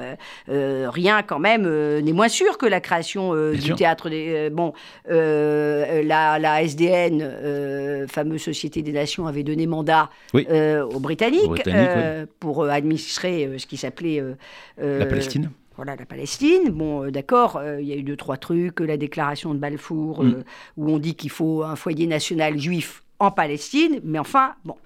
rien 0.48 1.22
quand 1.22 1.38
même 1.38 1.62
n'est 2.00 2.12
moins 2.12 2.28
sûr 2.28 2.58
que 2.58 2.66
la 2.66 2.80
création 2.80 3.34
du 3.52 3.60
sûr. 3.60 3.76
théâtre 3.76 4.08
des. 4.08 4.50
bon, 4.50 4.72
la, 5.08 6.38
la 6.38 6.62
SDN, 6.62 8.06
fameuse 8.08 8.42
Société 8.42 8.82
des 8.82 8.92
Nations, 8.92 9.26
avait 9.26 9.42
donné 9.42 9.66
mandat 9.66 10.10
aux 10.34 11.00
Britanniques, 11.00 11.42
Aux 11.44 11.48
Britanniques, 11.50 12.21
pour 12.40 12.62
euh, 12.64 12.68
administrer 12.68 13.46
euh, 13.46 13.58
ce 13.58 13.66
qui 13.66 13.76
s'appelait 13.76 14.20
euh, 14.20 14.98
La 14.98 15.06
Palestine. 15.06 15.50
Voilà, 15.76 15.96
la 15.96 16.04
Palestine. 16.06 16.68
Bon, 16.70 17.04
euh, 17.04 17.10
d'accord, 17.10 17.56
euh, 17.56 17.80
il 17.80 17.88
y 17.88 17.92
a 17.92 17.96
eu 17.96 18.02
deux, 18.02 18.16
trois 18.16 18.36
trucs. 18.36 18.80
La 18.80 18.96
déclaration 18.96 19.54
de 19.54 19.58
Balfour, 19.58 20.22
Mm. 20.22 20.44
où 20.76 20.90
on 20.90 20.98
dit 20.98 21.14
qu'il 21.14 21.30
faut 21.30 21.62
un 21.62 21.76
foyer 21.76 22.06
national 22.06 22.58
juif 22.58 23.02
en 23.18 23.30
Palestine. 23.30 24.00
Mais 24.04 24.18
enfin, 24.18 24.54
bon. 24.64 24.76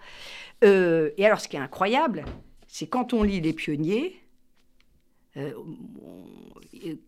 Et 0.62 1.26
alors, 1.26 1.40
ce 1.40 1.48
qui 1.48 1.56
est 1.56 1.60
incroyable, 1.60 2.24
c'est 2.66 2.86
quand 2.86 3.12
on 3.12 3.22
lit 3.22 3.40
Les 3.40 3.52
Pionniers, 3.52 4.16
on- 5.36 5.42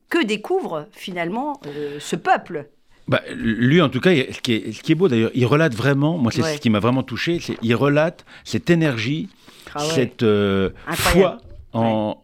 que 0.09 0.25
découvre 0.25 0.87
finalement 0.93 1.61
ce 1.99 2.17
peuple? 2.17 2.69
Bah, 3.07 3.23
lui, 3.35 3.81
en 3.81 3.89
tout 3.89 4.01
cas, 4.01 4.11
ce 4.11 4.41
qui 4.41 4.53
est, 4.53 4.73
ce 4.73 4.83
qui 4.83 4.93
est 4.93 4.95
beau 4.95 5.09
d'ailleurs, 5.09 5.31
il 5.35 5.47
relate 5.47 5.75
vraiment, 5.75 6.19
moi 6.19 6.31
c'est 6.31 6.43
Ouais. 6.43 6.57
ce 6.57 6.61
qui 6.61 6.69
m'a 6.69 6.79
vraiment 6.79 7.03
touché, 7.03 7.39
il 7.63 7.75
relate 7.75 8.27
cette 8.45 8.69
énergie, 8.69 9.29
Ah 9.75 9.83
ouais. 9.87 9.95
cette 9.95 10.23
euh, 10.23 10.71
foi 10.93 11.39
en, 11.73 12.17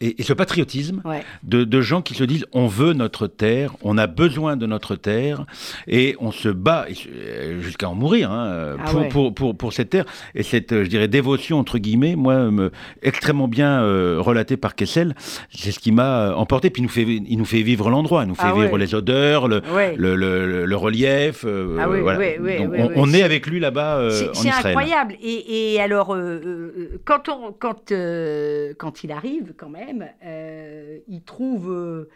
et, 0.00 0.22
ce 0.22 0.32
patriotisme 0.32 1.00
Ouais. 1.04 1.22
de, 1.42 1.64
de 1.64 1.80
gens 1.80 2.02
qui 2.02 2.14
se 2.14 2.24
disent 2.24 2.46
on 2.52 2.66
veut 2.66 2.92
notre 2.92 3.26
terre, 3.26 3.74
on 3.82 3.96
a 3.98 4.06
besoin 4.06 4.56
de 4.56 4.66
notre 4.66 4.96
terre 4.96 5.44
et 5.86 6.16
on 6.20 6.30
se 6.32 6.48
bat 6.48 6.86
euh, 7.08 7.60
jusqu'à 7.60 7.88
en 7.88 7.94
mourir 7.94 8.30
hein, 8.30 8.76
Ah 8.78 8.90
pour, 8.90 9.00
ouais. 9.00 9.08
pour, 9.08 9.34
pour, 9.34 9.56
pour 9.56 9.72
cette 9.72 9.90
terre. 9.90 10.04
Et 10.34 10.42
cette, 10.42 10.72
euh, 10.72 10.84
je 10.84 10.88
dirais, 10.88 11.08
dévotion, 11.08 11.58
entre 11.58 11.78
guillemets, 11.78 12.16
moi, 12.16 12.50
me, 12.50 12.70
extrêmement 13.02 13.48
bien 13.48 13.82
euh, 13.82 14.16
relatée 14.20 14.56
par 14.56 14.74
Kessel, 14.74 15.14
c'est 15.50 15.72
ce 15.72 15.78
qui 15.78 15.92
m'a 15.92 16.28
euh, 16.30 16.34
emporté. 16.34 16.70
Puis 16.70 16.80
il 16.82 16.84
nous 16.84 16.88
fait, 16.90 17.02
il 17.04 17.38
nous 17.38 17.44
fait 17.44 17.62
vivre 17.62 17.90
l'endroit, 17.90 18.22
il 18.24 18.28
nous 18.28 18.34
fait 18.34 18.42
Ah 18.46 18.52
vivre 18.54 18.72
ouais. 18.72 18.78
les 18.78 18.94
odeurs, 18.94 19.48
le, 19.48 19.62
le, 19.96 20.16
le- 20.16 20.46
le- 20.46 20.64
le 20.66 20.76
relief. 20.76 21.44
euh, 21.44 21.76
Ah 21.80 21.88
oui, 21.88 22.00
voilà. 22.00 22.18
oui, 22.18 22.26
oui, 22.40 22.58
Donc, 22.58 22.72
oui, 22.72 22.80
on, 22.96 23.12
est 23.12 23.22
avec 23.22 23.46
lui 23.46 23.60
là-bas 23.60 23.96
euh, 23.98 24.30
C'est 24.32 24.48
incroyable. 24.50 25.14
Et, 25.22 25.74
et 25.74 25.80
alors, 25.80 26.14
euh, 26.14 26.40
euh, 26.44 27.00
quand, 27.04 27.28
on, 27.28 27.52
quand, 27.52 27.92
euh, 27.92 28.72
quand 28.78 29.04
il 29.04 29.12
arrive, 29.12 29.52
quand 29.56 29.68
même, 29.68 29.93
euh, 30.24 30.98
il 31.08 31.22
trouve 31.22 31.70
euh, 31.70 32.10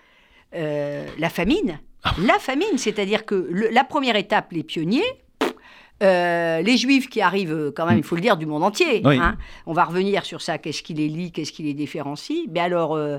euh, 0.54 1.06
la 1.18 1.28
famine. 1.28 1.78
Ah 2.04 2.14
La 2.24 2.38
famine, 2.38 2.76
c'est-à-dire 2.78 3.24
que 3.26 3.34
le- 3.50 3.68
la 3.70 3.84
première 3.84 4.16
étape, 4.16 4.52
les 4.52 4.62
pionniers, 4.62 5.02
euh, 6.02 6.60
les 6.62 6.76
juifs 6.76 7.08
qui 7.10 7.20
arrivent, 7.20 7.72
quand 7.74 7.86
même, 7.86 7.98
il 7.98 8.04
faut 8.04 8.14
le 8.14 8.20
dire, 8.20 8.36
du 8.36 8.46
monde 8.46 8.62
entier. 8.62 9.02
Oui. 9.04 9.18
hein. 9.20 9.36
On 9.66 9.72
va 9.72 9.84
revenir 9.84 10.24
sur 10.24 10.40
ça, 10.42 10.56
qu'est-ce 10.58 10.82
qui 10.82 10.94
les 10.94 11.08
lie, 11.08 11.32
qu'est-ce 11.32 11.50
qui 11.52 11.64
les 11.64 11.74
différencie. 11.74 12.46
Mais 12.52 12.60
alors, 12.60 12.94
euh, 12.94 13.18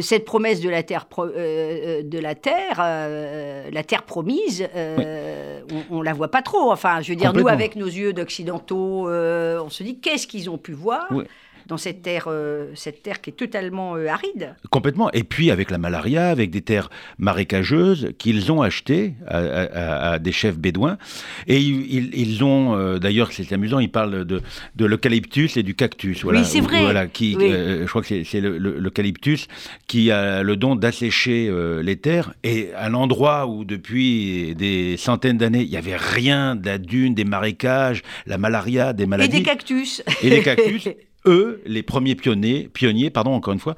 cette 0.00 0.24
promesse 0.24 0.60
de 0.60 0.70
la 0.70 0.82
terre, 0.82 1.04
pro- 1.06 1.26
euh, 1.26 2.02
de 2.02 2.18
la 2.18 2.34
terre, 2.34 2.76
la 2.78 3.82
terre 3.82 4.04
promise, 4.04 4.66
on, 4.76 5.96
on 5.98 6.02
la 6.02 6.12
voit 6.14 6.30
pas 6.30 6.42
trop. 6.42 6.72
Enfin, 6.72 7.02
je 7.02 7.10
veux 7.10 7.16
dire, 7.16 7.32
nous, 7.34 7.48
avec 7.52 7.76
nos 7.76 7.86
yeux 7.86 8.12
d'occidentaux, 8.14 9.08
on 9.10 9.68
se 9.68 9.82
dit 9.82 9.98
qu'est-ce 10.00 10.26
qu'ils 10.26 10.48
ont 10.48 10.58
pu 10.58 10.72
voir 10.72 11.06
Oui. 11.10 11.24
Dans 11.70 11.76
cette 11.78 12.02
terre, 12.02 12.24
euh, 12.26 12.66
cette 12.74 13.02
terre 13.04 13.20
qui 13.20 13.30
est 13.30 13.34
totalement 13.34 13.94
euh, 13.96 14.08
aride. 14.08 14.54
Complètement. 14.70 15.10
Et 15.12 15.22
puis 15.24 15.50
avec 15.52 15.70
la 15.70 15.78
malaria, 15.78 16.28
avec 16.28 16.50
des 16.50 16.62
terres 16.62 16.90
marécageuses 17.18 18.10
qu'ils 18.18 18.50
ont 18.50 18.60
achetées 18.60 19.14
à, 19.28 19.38
à- 19.38 20.10
à 20.14 20.18
des 20.18 20.32
chefs 20.32 20.58
bédouins. 20.58 20.98
Et 21.46 21.58
ils, 21.58 22.10
ils 22.14 22.42
ont, 22.44 22.76
euh, 22.76 22.98
d'ailleurs, 22.98 23.30
c'est 23.32 23.52
amusant, 23.52 23.78
ils 23.78 23.90
parlent 23.90 24.24
de, 24.24 24.42
de 24.74 24.84
l'eucalyptus 24.84 25.56
et 25.56 25.62
du 25.62 25.74
cactus. 25.76 26.24
Voilà, 26.24 26.40
Oui, 26.40 26.44
c'est 26.44 26.60
vrai. 26.60 26.80
Voilà, 26.82 27.06
qui, 27.06 27.36
Oui. 27.38 27.50
je 27.50 27.86
crois 27.86 28.02
que 28.02 28.08
c'est- 28.08 28.24
c'est 28.24 28.40
le- 28.40 28.58
le- 28.58 28.78
l'eucalyptus 28.78 29.46
qui 29.86 30.10
a 30.10 30.42
le 30.42 30.56
don 30.56 30.74
d'assécher 30.74 31.50
les 31.82 31.96
terres. 31.96 32.34
Et 32.42 32.70
à 32.76 32.88
l'endroit 32.88 33.46
où 33.46 33.64
depuis 33.64 34.54
des 34.56 34.96
centaines 34.96 35.38
d'années, 35.38 35.62
il 35.62 35.70
n'y 35.70 35.76
avait 35.76 35.96
rien 35.96 36.56
de 36.56 36.66
la 36.66 36.78
dune, 36.78 37.14
des 37.14 37.24
marécages, 37.24 38.02
la 38.26 38.38
malaria, 38.38 38.92
des 38.92 39.04
Et 39.04 39.06
maladies 39.06 39.38
des 39.38 39.42
cactus. 39.44 40.02
et 40.22 40.30
les 40.30 40.42
cactus, 40.42 40.88
eux, 41.26 41.62
les 41.66 41.82
premiers 41.82 42.14
pionniers, 42.14 42.68
pionniers, 42.72 43.10
pardon, 43.10 43.32
encore 43.32 43.52
une 43.52 43.60
fois, 43.60 43.76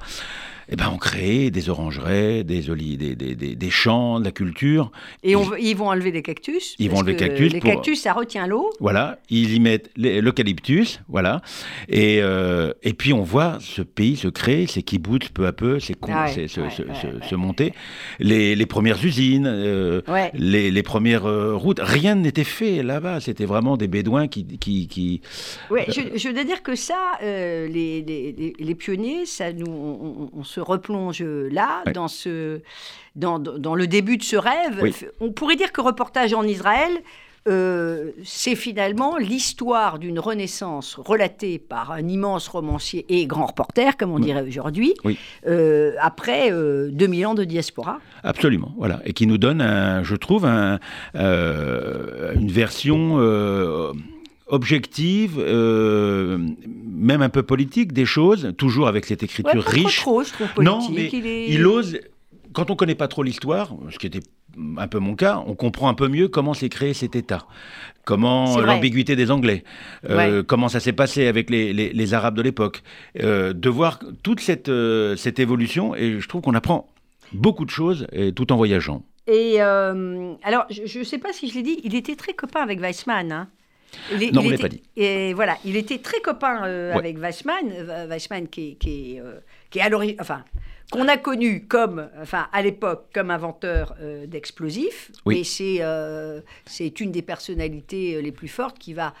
eh 0.69 0.75
ben, 0.75 0.89
ont 0.89 0.97
créé 0.97 1.51
des 1.51 1.69
orangeraies, 1.69 2.43
des, 2.43 2.61
des, 2.61 3.15
des, 3.15 3.35
des, 3.35 3.55
des 3.55 3.69
champs, 3.69 4.19
de 4.19 4.25
la 4.25 4.31
culture. 4.31 4.91
Et 5.23 5.35
on, 5.35 5.55
ils 5.55 5.75
vont 5.75 5.87
enlever 5.89 6.11
les 6.11 6.21
cactus. 6.21 6.75
Ils 6.79 6.89
vont 6.89 6.97
enlever 6.97 7.15
que 7.15 7.19
cactus 7.25 7.51
Les 7.53 7.59
pour- 7.59 7.69
cactus, 7.71 8.01
ça 8.01 8.13
retient 8.13 8.47
l'eau. 8.47 8.69
Voilà, 8.79 9.19
ils 9.29 9.53
y 9.53 9.59
mettent 9.59 9.89
l'eucalyptus, 9.97 11.01
voilà. 11.07 11.41
Et, 11.89 12.19
euh, 12.21 12.73
et 12.83 12.93
puis 12.93 13.13
on 13.13 13.23
voit 13.23 13.57
ce 13.61 13.81
pays 13.81 14.15
se 14.15 14.27
créer, 14.27 14.67
ces 14.67 14.83
kibbutz 14.83 15.29
peu 15.29 15.45
à 15.47 15.53
peu, 15.53 15.79
c'est 15.79 15.95
Ah 16.03 16.25
ouais, 16.25 16.31
c'est- 16.33 16.47
se, 16.47 16.61
ouais, 16.61 16.69
se- 16.69 16.81
ouais, 16.83 16.93
se- 17.29 17.35
monter. 17.35 17.73
Les, 18.19 18.55
les 18.55 18.65
premières 18.65 19.03
usines, 19.03 19.47
euh, 19.47 20.01
les, 20.33 20.71
les 20.71 20.83
premières 20.83 21.25
euh, 21.25 21.55
routes, 21.55 21.79
rien 21.81 22.15
n'était 22.15 22.43
fait 22.43 22.83
là-bas. 22.83 23.19
C'était 23.19 23.45
vraiment 23.45 23.75
des 23.77 23.87
bédouins 23.87 24.27
qui, 24.27 24.45
qui, 24.57 24.87
qui, 24.87 25.21
Ouais, 25.69 25.85
je, 25.89 26.17
je 26.17 26.29
dois 26.29 26.43
dire 26.43 26.63
que 26.63 26.75
ça, 26.75 26.97
les, 27.67 28.01
les, 28.01 28.31
les- 28.37 28.53
les 28.59 28.75
pionniers, 28.75 29.25
ça 29.25 29.51
nous, 29.53 29.65
on, 29.67 30.29
on- 30.33 30.39
on 30.39 30.43
se 30.53 30.59
replonge 30.59 31.21
là, 31.23 31.81
Ouais. 31.85 31.93
dans, 31.93 32.07
ce, 32.07 32.61
dans, 33.15 33.37
le 33.75 33.87
début 33.87 34.17
de 34.17 34.23
ce 34.23 34.35
rêve. 34.35 34.79
Oui. 34.81 34.93
On 35.19 35.31
pourrait 35.31 35.55
dire 35.55 35.71
que 35.71 35.81
Reportage 35.81 36.33
en 36.33 36.43
Israël, 36.43 36.91
euh, 37.49 38.11
c'est 38.23 38.55
finalement 38.55 39.17
l'histoire 39.17 39.99
d'une 39.99 40.17
renaissance 40.19 40.95
relatée 40.95 41.59
par 41.59 41.91
un 41.91 42.07
immense 42.07 42.47
romancier 42.47 43.05
et 43.09 43.25
grand 43.25 43.47
reporter, 43.47 43.97
comme 43.97 44.11
on 44.11 44.15
Oui. 44.15 44.21
dirait 44.29 44.47
aujourd'hui, 44.47 44.93
Oui. 45.03 45.17
euh, 45.47 45.91
après 45.99 46.53
euh, 46.53 46.89
2000 46.93 47.25
ans 47.27 47.33
de 47.35 47.43
diaspora. 47.43 47.99
Absolument, 48.23 48.71
voilà, 48.77 49.01
et 49.05 49.11
qui 49.11 49.27
nous 49.27 49.37
donne, 49.37 49.61
un, 49.61 50.03
je 50.03 50.15
trouve, 50.15 50.45
un, 50.45 50.79
euh, 51.15 52.33
une 52.35 52.49
version 52.49 53.17
objective, 54.53 55.35
euh, 55.39 56.37
même 56.87 57.21
un 57.21 57.29
peu 57.29 57.43
politique 57.43 57.91
des 57.91 58.05
choses, 58.05 58.53
toujours 58.57 58.87
avec 58.87 59.05
cette 59.05 59.21
Ouais, 59.21 59.25
écriture 59.25 59.63
pas 59.65 59.69
riche. 59.71 59.97
trop, 60.01 60.21
trop, 60.21 60.23
je 60.23 60.31
trouve 60.33 60.63
Non, 60.63 60.79
mais 60.91 61.09
il, 61.11 61.25
est- 61.25 61.49
il 61.49 61.65
ose, 61.65 61.99
quand 62.53 62.69
on 62.71 62.75
connaît 62.75 62.95
pas 62.95 63.07
trop 63.07 63.23
l'histoire, 63.23 63.73
ce 63.89 63.97
qui 63.97 64.07
était 64.07 64.21
un 64.77 64.87
peu 64.87 64.99
mon 64.99 65.15
cas, 65.15 65.43
on 65.47 65.55
comprend 65.55 65.89
un 65.89 65.95
peu 65.95 66.07
mieux 66.07 66.27
comment 66.27 66.53
s'est 66.53 66.69
créé 66.69 66.93
cet 66.93 67.15
État, 67.15 67.47
comment 68.05 68.59
l'ambiguïté 68.59 69.15
des 69.15 69.31
Anglais, 69.31 69.63
euh, 70.09 70.39
Ouais. 70.39 70.45
comment 70.45 70.69
ça 70.69 70.79
s'est 70.79 70.93
passé 70.93 71.25
avec 71.25 71.49
les, 71.49 71.73
les- 71.73 71.91
les 71.91 72.13
Arabes 72.13 72.35
de 72.35 72.43
l'époque, 72.43 72.83
euh, 73.19 73.53
de 73.53 73.69
voir 73.69 73.99
toute 74.21 74.39
cette, 74.39 74.69
euh, 74.69 75.15
cette 75.15 75.39
évolution, 75.39 75.95
et 75.95 76.19
je 76.19 76.27
trouve 76.27 76.41
qu'on 76.41 76.53
apprend 76.53 76.87
beaucoup 77.33 77.65
de 77.65 77.71
choses 77.71 78.05
et 78.11 78.31
tout 78.33 78.51
en 78.53 78.55
voyageant. 78.57 79.03
Et 79.25 79.59
alors, 79.59 80.65
je 80.69 80.99
ne 80.99 81.03
sais 81.03 81.17
pas 81.17 81.33
si 81.33 81.49
je 81.49 81.55
l'ai 81.55 81.63
dit, 81.63 81.79
il 81.83 81.95
était 81.95 82.15
très 82.15 82.33
copain 82.33 82.59
avec 82.61 82.79
Weissmann. 82.79 83.31
hein. 83.31 83.47
Il 84.11 84.23
est- 84.23 84.31
Non, 84.31 84.41
il 84.41 84.43
vous 84.45 84.49
l'avez 84.51 84.53
était- 84.53 84.61
pas 84.63 84.69
dit. 84.69 84.81
Et 84.95 85.33
voilà, 85.33 85.57
il 85.65 85.75
était 85.75 85.99
très 85.99 86.19
copain 86.21 86.65
euh, 86.65 86.91
Ouais. 86.93 86.97
avec 86.99 87.17
Weissmann, 87.19 87.71
euh, 87.71 88.07
Weissmann 88.07 88.47
qui, 88.47 88.75
qui 88.77 89.19
euh, 89.19 89.39
qui 89.69 89.79
est 89.79 89.81
à 89.83 89.89
l'origine, 89.89 90.15
enfin, 90.19 90.43
qu'on 90.91 91.07
a 91.07 91.17
connu 91.17 91.65
comme, 91.67 92.09
enfin, 92.21 92.47
à 92.53 92.61
l'époque, 92.61 93.05
comme 93.13 93.31
inventeur 93.31 93.95
euh, 94.01 94.27
d'explosifs. 94.27 95.11
Oui. 95.25 95.39
Et 95.39 95.43
c'est 95.43 95.81
c'est 96.65 96.99
une 96.99 97.11
des 97.11 97.21
personnalités 97.21 98.21
les 98.21 98.31
plus 98.31 98.47
fortes 98.49 98.77
qui 98.79 98.93
va 98.93 99.13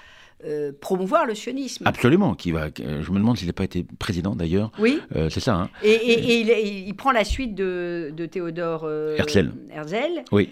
euh, 0.45 0.73
promouvoir 0.81 1.25
le 1.25 1.35
sionisme. 1.35 1.87
Absolument, 1.87 2.35
qui 2.35 2.51
va. 2.51 2.67
Je 2.77 3.09
me 3.11 3.17
demande 3.17 3.37
s'il 3.37 3.47
n'a 3.47 3.53
pas 3.53 3.63
été 3.63 3.85
président 3.97 4.35
d'ailleurs. 4.35 4.71
Oui. 4.77 4.99
Euh, 5.15 5.29
c'est 5.29 5.39
ça, 5.39 5.53
hein 5.55 5.69
Et, 5.81 5.91
et- 5.91 6.19
et 6.19 6.39
il, 6.41 6.49
il- 6.49 6.87
il 6.89 6.93
prend 6.95 7.13
la 7.13 7.23
suite 7.23 7.55
de, 7.55 8.11
de 8.13 8.25
Théodore 8.25 8.81
euh, 8.83 9.15
Herzl. 9.17 9.51
Herzl. 9.71 10.23
Oui. 10.33 10.49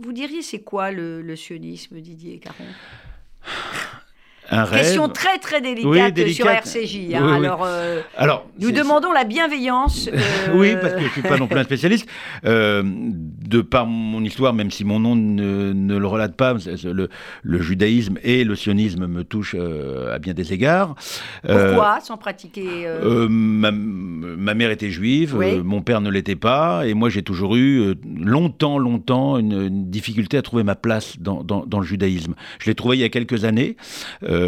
Vous 0.00 0.12
diriez, 0.12 0.42
c'est 0.42 0.62
quoi 0.62 0.90
le 0.90 1.36
sionisme, 1.36 2.00
Didier 2.00 2.38
Caron? 2.38 2.64
Un 4.54 4.64
rêve. 4.64 4.80
Question 4.82 5.08
très 5.08 5.38
très 5.38 5.60
délicate, 5.60 5.86
Oui, 5.90 5.98
sur 6.34 6.44
délicate. 6.46 6.66
RCJ. 6.66 6.94
Oui, 7.08 7.14
hein. 7.16 7.38
oui. 7.40 7.46
Alors, 7.46 7.62
euh, 7.64 8.00
Alors, 8.16 8.46
nous 8.60 8.70
demandons 8.70 9.10
la 9.12 9.24
bienveillance. 9.24 10.08
euh, 10.12 10.18
Oui, 10.54 10.74
parce 10.80 10.94
que 10.94 11.00
je 11.00 11.08
suis 11.08 11.22
pas 11.22 11.38
non 11.38 11.46
plus 11.46 11.58
un 11.58 11.64
spécialiste. 11.64 12.06
Euh, 12.44 12.82
de 12.84 13.60
par 13.62 13.86
mon 13.86 14.22
histoire, 14.22 14.52
même 14.52 14.70
si 14.70 14.84
mon 14.84 15.00
nom 15.00 15.16
ne, 15.16 15.72
ne 15.72 15.96
le 15.96 16.06
relate 16.06 16.36
pas, 16.36 16.54
le, 16.84 17.08
le 17.42 17.60
judaïsme 17.62 18.18
et 18.22 18.44
le 18.44 18.54
sionisme 18.54 19.06
me 19.06 19.24
touchent 19.24 19.56
euh, 19.58 20.14
à 20.14 20.18
bien 20.18 20.34
des 20.34 20.52
égards. 20.52 20.94
Euh, 21.48 21.68
Pourquoi 21.72 22.00
Sans 22.00 22.16
pratiquer. 22.18 22.86
euh, 22.86 23.24
euh, 23.24 23.28
ma, 23.30 23.70
ma 23.72 24.54
mère 24.54 24.70
était 24.70 24.90
juive, 24.90 25.34
euh, 25.40 25.62
mon 25.62 25.80
père 25.82 26.00
ne 26.02 26.10
l'était 26.10 26.36
pas, 26.36 26.86
et 26.86 26.94
moi 26.94 27.08
j'ai 27.08 27.22
toujours 27.22 27.56
eu 27.56 27.80
euh, 27.80 27.94
longtemps, 28.22 28.78
longtemps 28.78 29.38
une, 29.38 29.52
une 29.66 29.90
difficulté 29.90 30.36
à 30.36 30.42
trouver 30.42 30.62
ma 30.62 30.74
place 30.74 31.18
dans, 31.18 31.42
dans- 31.42 31.64
dans 31.66 31.80
le 31.80 31.86
judaïsme. 31.86 32.34
Je 32.58 32.66
l'ai 32.68 32.74
trouvé 32.74 32.96
il 32.96 33.00
y 33.00 33.04
a 33.04 33.08
quelques 33.08 33.44
années, 33.44 33.76
euh, 34.24 34.41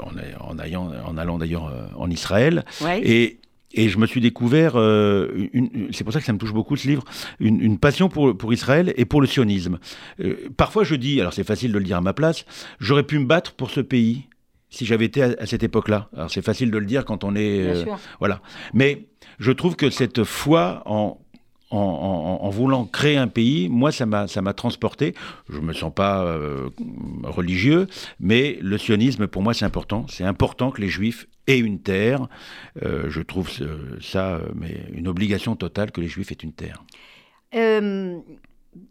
en, 0.00 0.52
en 0.52 0.58
allant, 0.58 0.92
en 1.06 1.16
allant 1.16 1.38
d'ailleurs 1.38 1.66
euh, 1.66 1.86
en 1.96 2.10
Israël, 2.10 2.64
ouais. 2.80 3.00
et, 3.02 3.40
et 3.72 3.88
je 3.88 3.98
me 3.98 4.06
suis 4.06 4.20
découvert, 4.20 4.72
euh, 4.76 5.48
c'est 5.92 6.04
pour 6.04 6.12
ça 6.12 6.20
que 6.20 6.26
ça 6.26 6.32
me 6.32 6.38
touche 6.38 6.54
beaucoup 6.54 6.76
ce 6.76 6.88
livre, 6.88 7.04
une, 7.38 7.60
une 7.60 7.78
passion 7.78 8.08
pour, 8.08 8.36
pour 8.36 8.52
Israël 8.52 8.94
et 8.96 9.04
pour 9.04 9.20
le 9.20 9.26
sionisme. 9.26 9.78
Euh, 10.20 10.48
parfois 10.56 10.84
je 10.84 10.94
dis, 10.94 11.20
alors 11.20 11.32
c'est 11.32 11.44
facile 11.44 11.72
de 11.72 11.78
le 11.78 11.84
dire 11.84 11.98
à 11.98 12.00
ma 12.00 12.14
place, 12.14 12.44
j'aurais 12.80 13.02
pu 13.04 13.18
me 13.18 13.26
battre 13.26 13.52
pour 13.52 13.70
ce 13.70 13.80
pays 13.80 14.24
si 14.70 14.84
j'avais 14.84 15.06
été 15.06 15.22
à, 15.22 15.34
à 15.38 15.46
cette 15.46 15.62
époque-là. 15.62 16.08
Alors 16.14 16.30
c'est 16.30 16.42
facile 16.42 16.70
de 16.70 16.78
le 16.78 16.86
dire 16.86 17.04
quand 17.04 17.24
on 17.24 17.34
est... 17.34 17.62
Bien 17.62 17.74
euh, 17.74 17.84
sûr. 17.84 17.98
voilà. 18.18 18.40
Mais 18.74 19.06
je 19.38 19.52
trouve 19.52 19.76
que 19.76 19.90
cette 19.90 20.24
foi 20.24 20.82
en, 20.86 21.18
en, 21.70 22.50
voulant 22.50 22.84
créer 22.86 23.16
un 23.16 23.28
pays, 23.28 23.68
moi, 23.68 23.92
ça 23.92 24.06
m'a, 24.06 24.26
transporté. 24.54 25.14
Je 25.48 25.60
me 25.60 25.72
sens 25.72 25.92
pas 25.92 26.24
euh, 26.24 26.70
religieux, 27.24 27.86
mais 28.20 28.58
le 28.62 28.78
sionisme, 28.78 29.26
pour 29.26 29.42
moi, 29.42 29.54
c'est 29.54 29.64
important. 29.64 30.06
C'est 30.08 30.24
important 30.24 30.70
que 30.70 30.80
les 30.80 30.88
Juifs 30.88 31.26
aient 31.46 31.58
une 31.58 31.80
terre. 31.80 32.26
Euh, 32.82 33.04
je 33.08 33.20
trouve 33.20 33.50
ça, 34.00 34.36
euh, 34.36 34.48
mais 34.54 34.86
une 34.92 35.08
obligation 35.08 35.56
totale 35.56 35.90
que 35.90 36.00
les 36.00 36.08
Juifs 36.08 36.32
aient 36.32 36.36
une 36.42 36.52
terre. 36.52 36.82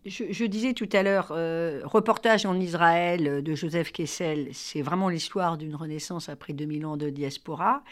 Je, 0.05 0.25
je 0.31 0.45
disais 0.45 0.73
tout 0.73 0.89
à 0.93 1.03
l'heure, 1.03 1.27
euh, 1.31 1.81
reportage 1.83 2.45
en 2.45 2.59
Israël 2.59 3.27
euh, 3.27 3.41
de 3.41 3.55
Joseph 3.55 3.91
Kessel, 3.91 4.49
c'est 4.53 4.81
vraiment 4.81 5.09
l'histoire 5.09 5.57
d'une 5.57 5.75
renaissance 5.75 6.29
après 6.29 6.53
2000 6.53 6.85
ans 6.85 6.97
de 6.97 7.09
diaspora. 7.09 7.83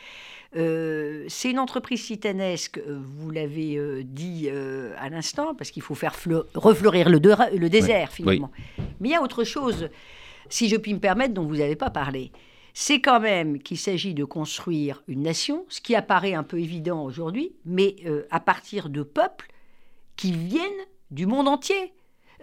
Euh, 0.55 1.25
c'est 1.27 1.51
une 1.51 1.59
entreprise 1.59 2.03
titanesque, 2.05 2.79
vous 2.87 3.29
l'avez 3.29 3.75
euh, 3.77 4.03
dit 4.03 4.49
à 4.49 5.09
l'instant, 5.09 5.53
parce 5.55 5.71
qu'il 5.71 5.83
faut 5.83 5.95
faire 5.95 6.15
fleu- 6.15 6.47
refleurir 6.55 7.09
le, 7.09 7.19
désert 7.69 8.11
finalement. 8.11 8.51
Mais 8.99 9.09
il 9.09 9.11
y 9.11 9.15
a 9.15 9.21
autre 9.21 9.43
chose, 9.43 9.89
si 10.49 10.69
je 10.69 10.77
puis 10.77 10.93
me 10.93 10.99
permettre, 10.99 11.33
dont 11.33 11.45
vous 11.45 11.57
n'avez 11.57 11.75
pas 11.75 11.89
parlé. 11.89 12.31
C'est 12.73 12.99
quand 12.99 13.21
même 13.21 13.59
qu'il 13.59 13.77
s'agit 13.77 14.13
de 14.13 14.25
construire 14.25 15.01
une 15.07 15.21
nation, 15.21 15.65
ce 15.69 15.79
qui 15.79 15.95
apparaît 15.95 16.33
un 16.33 16.43
peu 16.43 16.59
évident 16.59 17.03
aujourd'hui, 17.03 17.53
mais 17.65 17.95
à 18.31 18.41
partir 18.41 18.89
de 18.89 19.01
peuples 19.01 19.47
qui 20.17 20.33
viennent 20.33 20.85
du 21.15 21.25
monde 21.25 21.47
entier. 21.47 21.93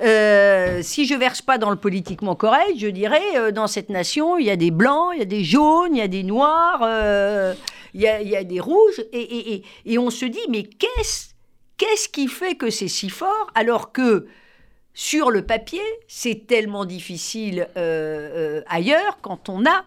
Euh, 0.01 0.81
si 0.83 1.07
je 1.07 1.15
verse 1.15 1.43
pas 1.43 1.59
dans 1.59 1.69
le 1.69 1.77
politiquement 1.77 2.35
correct, 2.35 2.73
je 2.79 2.89
dirais 2.89 3.37
euh, 3.37 3.53
dans 3.53 3.67
cette 3.67 3.91
nation, 3.91 4.39
il 4.39 4.47
y 4.47 4.51
a 4.51 4.57
des 4.57 4.71
blancs, 4.71 5.11
il 5.15 5.19
y 5.19 5.23
a 5.23 5.27
des 5.27 5.45
jaunes, 5.45 5.95
il 5.95 5.99
y 5.99 6.03
a 6.03 6.09
des 6.09 6.23
noirs, 6.23 6.81
euh, 6.83 7.55
il 7.93 8.01
y, 8.01 8.07
a, 8.09 8.43
des 8.43 8.59
rouges, 8.59 9.05
et, 9.13 9.63
et- 9.85 9.99
on 9.99 10.09
se 10.09 10.25
dit 10.25 10.41
mais 10.49 10.63
qu'est-ce 10.65 11.35
qu'est-ce 11.77 12.09
qui 12.09 12.27
fait 12.27 12.55
que 12.55 12.71
c'est 12.71 12.89
si 12.89 13.11
fort 13.11 13.49
alors 13.55 13.93
que 13.93 14.27
sur 14.95 15.31
le 15.31 15.45
papier 15.45 15.83
c'est 16.09 16.47
tellement 16.47 16.87
difficile 16.87 17.69
ailleurs 18.67 19.19
quand 19.21 19.51
on 19.51 19.67
a 19.67 19.85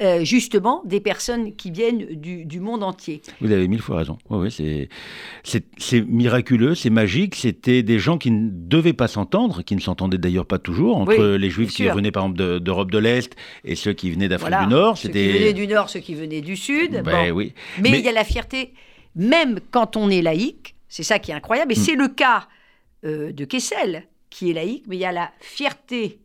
euh, 0.00 0.24
justement 0.24 0.82
des 0.84 1.00
personnes 1.00 1.54
qui 1.56 1.70
viennent 1.70 2.06
du, 2.14 2.44
du 2.44 2.60
monde 2.60 2.82
entier. 2.82 3.20
Vous 3.40 3.50
avez 3.52 3.66
mille 3.68 3.80
fois 3.82 3.98
raison. 3.98 4.18
Oui, 4.30 4.48
oui, 4.58 4.88
c'est, 5.44 6.00
miraculeux, 6.06 6.74
c'est 6.74 6.90
magique. 6.90 7.34
C'était 7.34 7.82
des 7.82 7.98
gens 7.98 8.18
qui 8.18 8.30
ne 8.30 8.48
devaient 8.52 8.92
pas 8.92 9.08
s'entendre, 9.08 9.62
qui 9.62 9.74
ne 9.74 9.80
s'entendaient 9.80 10.18
d'ailleurs 10.18 10.46
pas 10.46 10.58
toujours, 10.58 10.96
entre 10.98 11.16
Oui, 11.34 11.38
les 11.38 11.50
Juifs 11.50 11.70
qui 11.70 11.84
sûr. 11.84 11.94
venaient 11.94 12.10
par 12.12 12.24
exemple 12.24 12.38
de- 12.38 12.58
d'Europe 12.58 12.90
de 12.90 12.98
l'Est 12.98 13.34
et 13.64 13.74
ceux 13.74 13.92
qui 13.92 14.10
venaient 14.10 14.28
d'Afrique 14.28 14.48
Voilà. 14.50 14.64
du 14.66 14.70
Nord. 14.72 14.96
Ceux 14.98 15.08
qui 15.08 15.28
venaient 15.32 15.52
du 15.52 15.66
Nord, 15.66 15.90
ceux 15.90 16.00
qui 16.00 16.14
venaient 16.14 16.40
du 16.40 16.56
Sud. 16.56 17.02
Ben 17.04 17.30
Bon. 17.30 17.36
oui. 17.36 17.52
Mais, 17.80 17.90
Mais- 17.90 17.98
il 17.98 18.04
y 18.04 18.08
a 18.08 18.12
la 18.12 18.24
fierté, 18.24 18.72
même 19.16 19.58
quand 19.70 19.96
on 19.96 20.10
est 20.10 20.22
laïque, 20.22 20.74
c'est 20.88 21.02
ça 21.02 21.18
qui 21.18 21.30
est 21.30 21.34
incroyable, 21.34 21.72
et 21.72 21.76
Mm. 21.76 21.82
c'est 21.82 21.94
le 21.96 22.08
cas 22.08 22.46
euh, 23.04 23.30
de 23.30 23.44
Kessel, 23.44 24.04
qui 24.30 24.50
est 24.50 24.52
laïque, 24.52 24.84
mais 24.88 24.96
il 24.96 25.00
y 25.00 25.04
a 25.04 25.12
la 25.12 25.30
fierté 25.40 26.18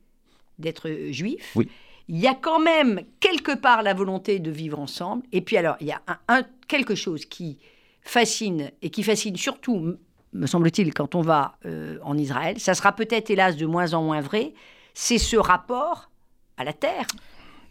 d'être 0.59 0.89
juif. 1.11 1.51
Oui. 1.55 1.67
Il 2.07 2.19
y 2.19 2.27
a 2.27 2.35
quand 2.35 2.59
même 2.59 3.01
quelque 3.19 3.55
part 3.55 3.83
la 3.83 3.93
volonté 3.93 4.39
de 4.39 4.51
vivre 4.51 4.79
ensemble. 4.79 5.23
Et 5.31 5.41
puis 5.41 5.57
alors, 5.57 5.77
il 5.79 5.87
y 5.87 5.91
a 5.91 6.01
un, 6.27 6.43
quelque 6.67 6.95
chose 6.95 7.25
qui 7.25 7.57
fascine, 8.01 8.71
et 8.81 8.89
qui 8.89 9.03
fascine 9.03 9.35
surtout, 9.37 9.95
me 10.33 10.47
semble-t-il, 10.47 10.93
quand 10.93 11.15
on 11.15 11.21
va 11.21 11.57
euh, 11.65 11.97
en 12.03 12.17
Israël, 12.17 12.59
ça 12.59 12.73
sera 12.73 12.91
peut-être 12.91 13.29
hélas 13.29 13.55
de 13.55 13.65
moins 13.65 13.93
en 13.93 14.03
moins 14.03 14.21
vrai, 14.21 14.53
c'est 14.93 15.17
ce 15.17 15.37
rapport 15.37 16.09
à 16.57 16.63
la 16.63 16.73
terre. 16.73 17.07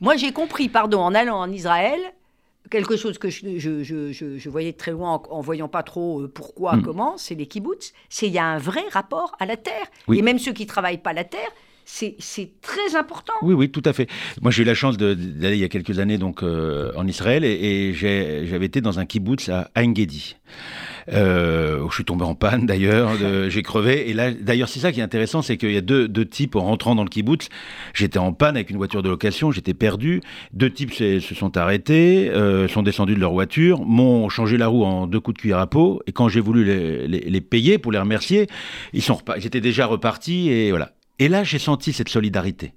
Moi, 0.01 0.17
j'ai 0.17 0.33
compris, 0.33 0.69
pardon, 0.69 1.01
en 1.01 1.15
allant 1.15 1.39
en 1.39 1.51
Israël, 1.51 2.01
quelque 2.71 2.97
chose 2.97 3.19
que 3.19 3.29
je, 3.29 3.59
je, 3.59 3.83
je, 3.83 4.13
je 4.13 4.49
voyais 4.49 4.73
très 4.73 4.93
loin 4.93 5.23
en, 5.31 5.41
voyant 5.41 5.69
pas 5.69 5.83
trop 5.83 6.23
euh, 6.23 6.29
pourquoi, 6.29 6.77
hmm. 6.77 6.83
comment, 6.83 7.19
c'est 7.19 7.35
les 7.35 7.47
kibbutz. 7.47 7.93
C'est 8.09 8.27
il 8.27 8.33
y 8.33 8.39
a 8.39 8.47
un 8.47 8.59
vrai 8.59 8.83
rapport 8.91 9.37
à 9.39 9.47
la 9.47 9.57
terre. 9.57 9.87
Et 10.13 10.23
même 10.23 10.39
ceux 10.39 10.53
qui 10.53 10.67
travaillent 10.67 10.99
pas 10.99 11.13
la 11.13 11.25
terre, 11.25 11.51
c'est 11.85 12.17
très 12.61 12.97
important. 12.97 13.33
Oui, 13.43 13.55
oui, 13.55 13.71
tout 13.71 13.83
à 13.85 13.93
fait. 13.93 14.09
Moi, 14.41 14.51
j'ai 14.51 14.63
eu 14.63 14.67
la 14.67 14.75
chance 14.75 14.97
d'aller 14.97 15.57
il 15.57 15.61
y 15.61 15.65
a 15.65 15.69
quelques 15.69 15.99
années 15.99 16.19
donc 16.19 16.43
euh, 16.43 16.93
en 16.97 17.07
Israël 17.07 17.45
et, 17.45 17.93
j'avais 17.95 18.67
été 18.67 18.81
dans 18.81 18.99
un 18.99 19.07
kibbutz 19.07 19.49
à 19.49 19.71
Engedi. 19.77 20.37
Euh, 21.13 21.81
où 21.81 21.91
je 21.91 21.97
suis 21.97 22.05
tombé 22.05 22.25
en 22.25 22.37
panne 22.37 22.65
d'ailleurs, 22.65 23.11
j'ai 23.49 23.63
crevé. 23.63 24.09
Et 24.09 24.15
là, 24.15 24.31
d'ailleurs, 24.31 24.69
c'est 24.69 24.81
ça 24.81 24.93
qui 24.93 25.01
est 25.01 25.03
intéressant, 25.03 25.43
c'est 25.43 25.57
qu'il 25.57 25.73
y 25.73 25.77
a 25.77 25.81
deux, 25.81 26.07
deux, 26.07 26.25
types 26.25 26.55
en 26.55 26.63
rentrant 26.63 26.95
dans 26.95 27.03
le 27.03 27.09
kibbutz. 27.09 27.49
J'étais 27.95 28.19
en 28.19 28.33
panne 28.33 28.57
avec 28.57 28.71
une 28.71 28.77
voiture 28.77 29.03
de 29.03 29.09
location, 29.09 29.51
j'étais 29.51 29.75
perdu. 29.75 30.21
Deux 30.53 30.71
types 30.71 30.93
se, 30.93 31.19
sont 31.21 31.57
arrêtés, 31.57 32.31
euh, 32.31 32.69
sont 32.69 32.83
descendus 32.83 33.15
de 33.15 33.21
leur 33.21 33.33
voiture, 33.33 33.85
m'ont 33.85 34.29
changé 34.29 34.57
la 34.57 34.69
roue 34.69 34.85
en 34.85 35.07
deux 35.07 35.21
coups 35.21 35.37
de 35.37 35.41
cuillère 35.41 35.59
à 35.59 35.67
peau. 35.67 36.01
Et 36.07 36.13
quand 36.13 36.29
j'ai 36.29 36.41
voulu 36.41 36.65
les, 36.65 37.09
les, 37.09 37.41
payer 37.41 37.79
pour 37.79 37.91
les 37.91 37.99
remercier, 37.99 38.47
ils 38.93 39.03
sont 39.03 39.19
ils 39.37 39.47
étaient 39.47 39.61
déjà 39.61 39.87
repartis 39.87 40.51
et 40.51 40.71
voilà. 40.71 40.93
Et 41.19 41.29
là, 41.29 41.45
j'ai 41.45 41.59
senti 41.59 41.93
cette 41.93 42.09
solidarité. 42.09 42.73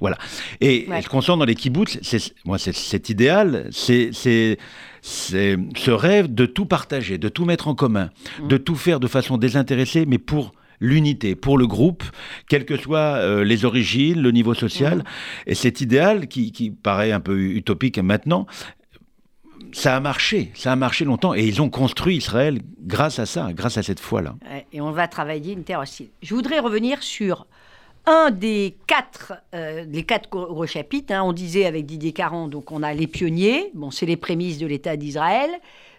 Voilà. 0.00 0.16
Et 0.60 0.86
ce 1.02 1.08
qu'on 1.08 1.20
sent 1.20 1.36
dans 1.36 1.44
les 1.44 1.54
kibbutz, 1.54 1.98
c'est 2.02 2.34
moi, 2.44 2.58
c'est 2.58 2.74
cet 2.74 3.10
idéal, 3.10 3.68
c'est 3.72 4.10
ce 5.02 5.90
rêve 5.90 6.32
de 6.32 6.46
tout 6.46 6.66
partager, 6.66 7.18
de 7.18 7.28
tout 7.28 7.44
mettre 7.44 7.68
en 7.68 7.74
commun, 7.74 8.10
mm. 8.40 8.48
de 8.48 8.56
tout 8.56 8.76
faire 8.76 9.00
de 9.00 9.06
façon 9.06 9.36
désintéressée, 9.36 10.06
mais 10.06 10.18
pour 10.18 10.52
l'unité, 10.80 11.34
pour 11.34 11.58
le 11.58 11.66
groupe, 11.66 12.02
quelles 12.48 12.64
que 12.64 12.76
soient 12.76 13.16
euh, 13.18 13.44
les 13.44 13.64
origines, 13.64 14.20
le 14.20 14.30
niveau 14.30 14.54
social. 14.54 14.98
Mm. 14.98 15.04
Et 15.48 15.54
cet 15.54 15.80
idéal, 15.80 16.26
qui, 16.26 16.52
qui, 16.52 16.70
paraît 16.70 17.12
un 17.12 17.20
peu 17.20 17.38
utopique 17.38 17.98
maintenant, 17.98 18.46
ça 19.72 19.96
a 19.96 20.00
marché, 20.00 20.50
ça 20.54 20.72
a 20.72 20.76
marché 20.76 21.04
longtemps, 21.04 21.34
et 21.34 21.46
ils 21.46 21.60
ont 21.62 21.70
construit 21.70 22.16
Israël 22.16 22.60
grâce 22.80 23.18
à 23.18 23.26
ça, 23.26 23.52
grâce 23.52 23.78
à 23.78 23.82
cette 23.82 24.00
foi-là. 24.00 24.36
Et 24.72 24.80
on 24.80 24.90
va 24.90 25.06
travailler 25.06 25.52
une 25.52 25.64
terre 25.64 25.80
hostile. 25.80 26.08
Je 26.22 26.34
voudrais 26.34 26.58
revenir 26.58 27.02
sur 27.02 27.46
un 28.06 28.30
des 28.30 28.76
quatre, 28.86 29.34
euh, 29.54 29.84
les 29.84 30.02
quatre 30.04 30.30
gros 30.30 30.66
chapitres, 30.66 31.12
hein, 31.12 31.22
on 31.22 31.32
disait 31.32 31.66
avec 31.66 31.86
Didier 31.86 32.12
Caron, 32.12 32.48
donc 32.48 32.72
on 32.72 32.82
a 32.82 32.92
les 32.94 33.06
pionniers, 33.06 33.70
bon, 33.74 33.90
c'est 33.90 34.06
les 34.06 34.16
prémices 34.16 34.58
de 34.58 34.66
l'État 34.66 34.96
d'Israël, 34.96 35.50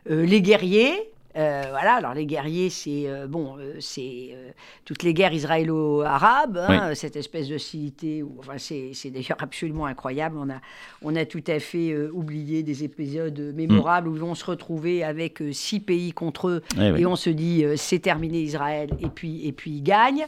euh, 0.10 0.26
les 0.26 0.42
guerriers, 0.42 0.96
euh, 1.38 1.64
voilà, 1.70 1.94
alors 1.94 2.14
les 2.14 2.26
guerriers, 2.26 2.70
c'est 2.70 3.08
bon, 3.30 3.56
c'est 3.80 4.36
toutes 4.84 5.04
les 5.04 5.14
guerres 5.14 5.32
israélo-arabes, 5.32 6.58
hein, 6.58 6.94
cette 6.94 7.16
espèce 7.16 7.48
d'hostilité. 7.48 8.22
Enfin, 8.40 8.58
c'est 8.58 9.10
d'ailleurs 9.10 9.38
absolument 9.40 9.86
incroyable. 9.86 10.36
On 10.38 10.50
a, 10.50 10.60
on 11.02 11.16
a 11.16 11.24
tout 11.24 11.44
à 11.48 11.60
fait 11.60 11.96
oublié 12.10 12.64
des 12.64 12.84
épisodes 12.84 13.54
mémorables 13.56 14.10
où 14.10 14.22
on 14.26 14.36
se 14.36 14.44
retrouvait 14.44 15.04
avec 15.04 15.42
six 15.54 15.80
pays 15.80 16.12
contre 16.12 16.50
eux 16.50 16.64
eh 16.78 17.00
et 17.00 17.06
on 17.06 17.16
se 17.16 17.30
dit 17.30 17.64
c'est 17.78 18.00
terminé 18.00 18.42
Israël 18.42 18.90
et 19.00 19.08
puis 19.08 19.48
et 19.48 19.54
puis 19.54 19.72
ils 19.72 19.84
gagnent. 19.84 20.28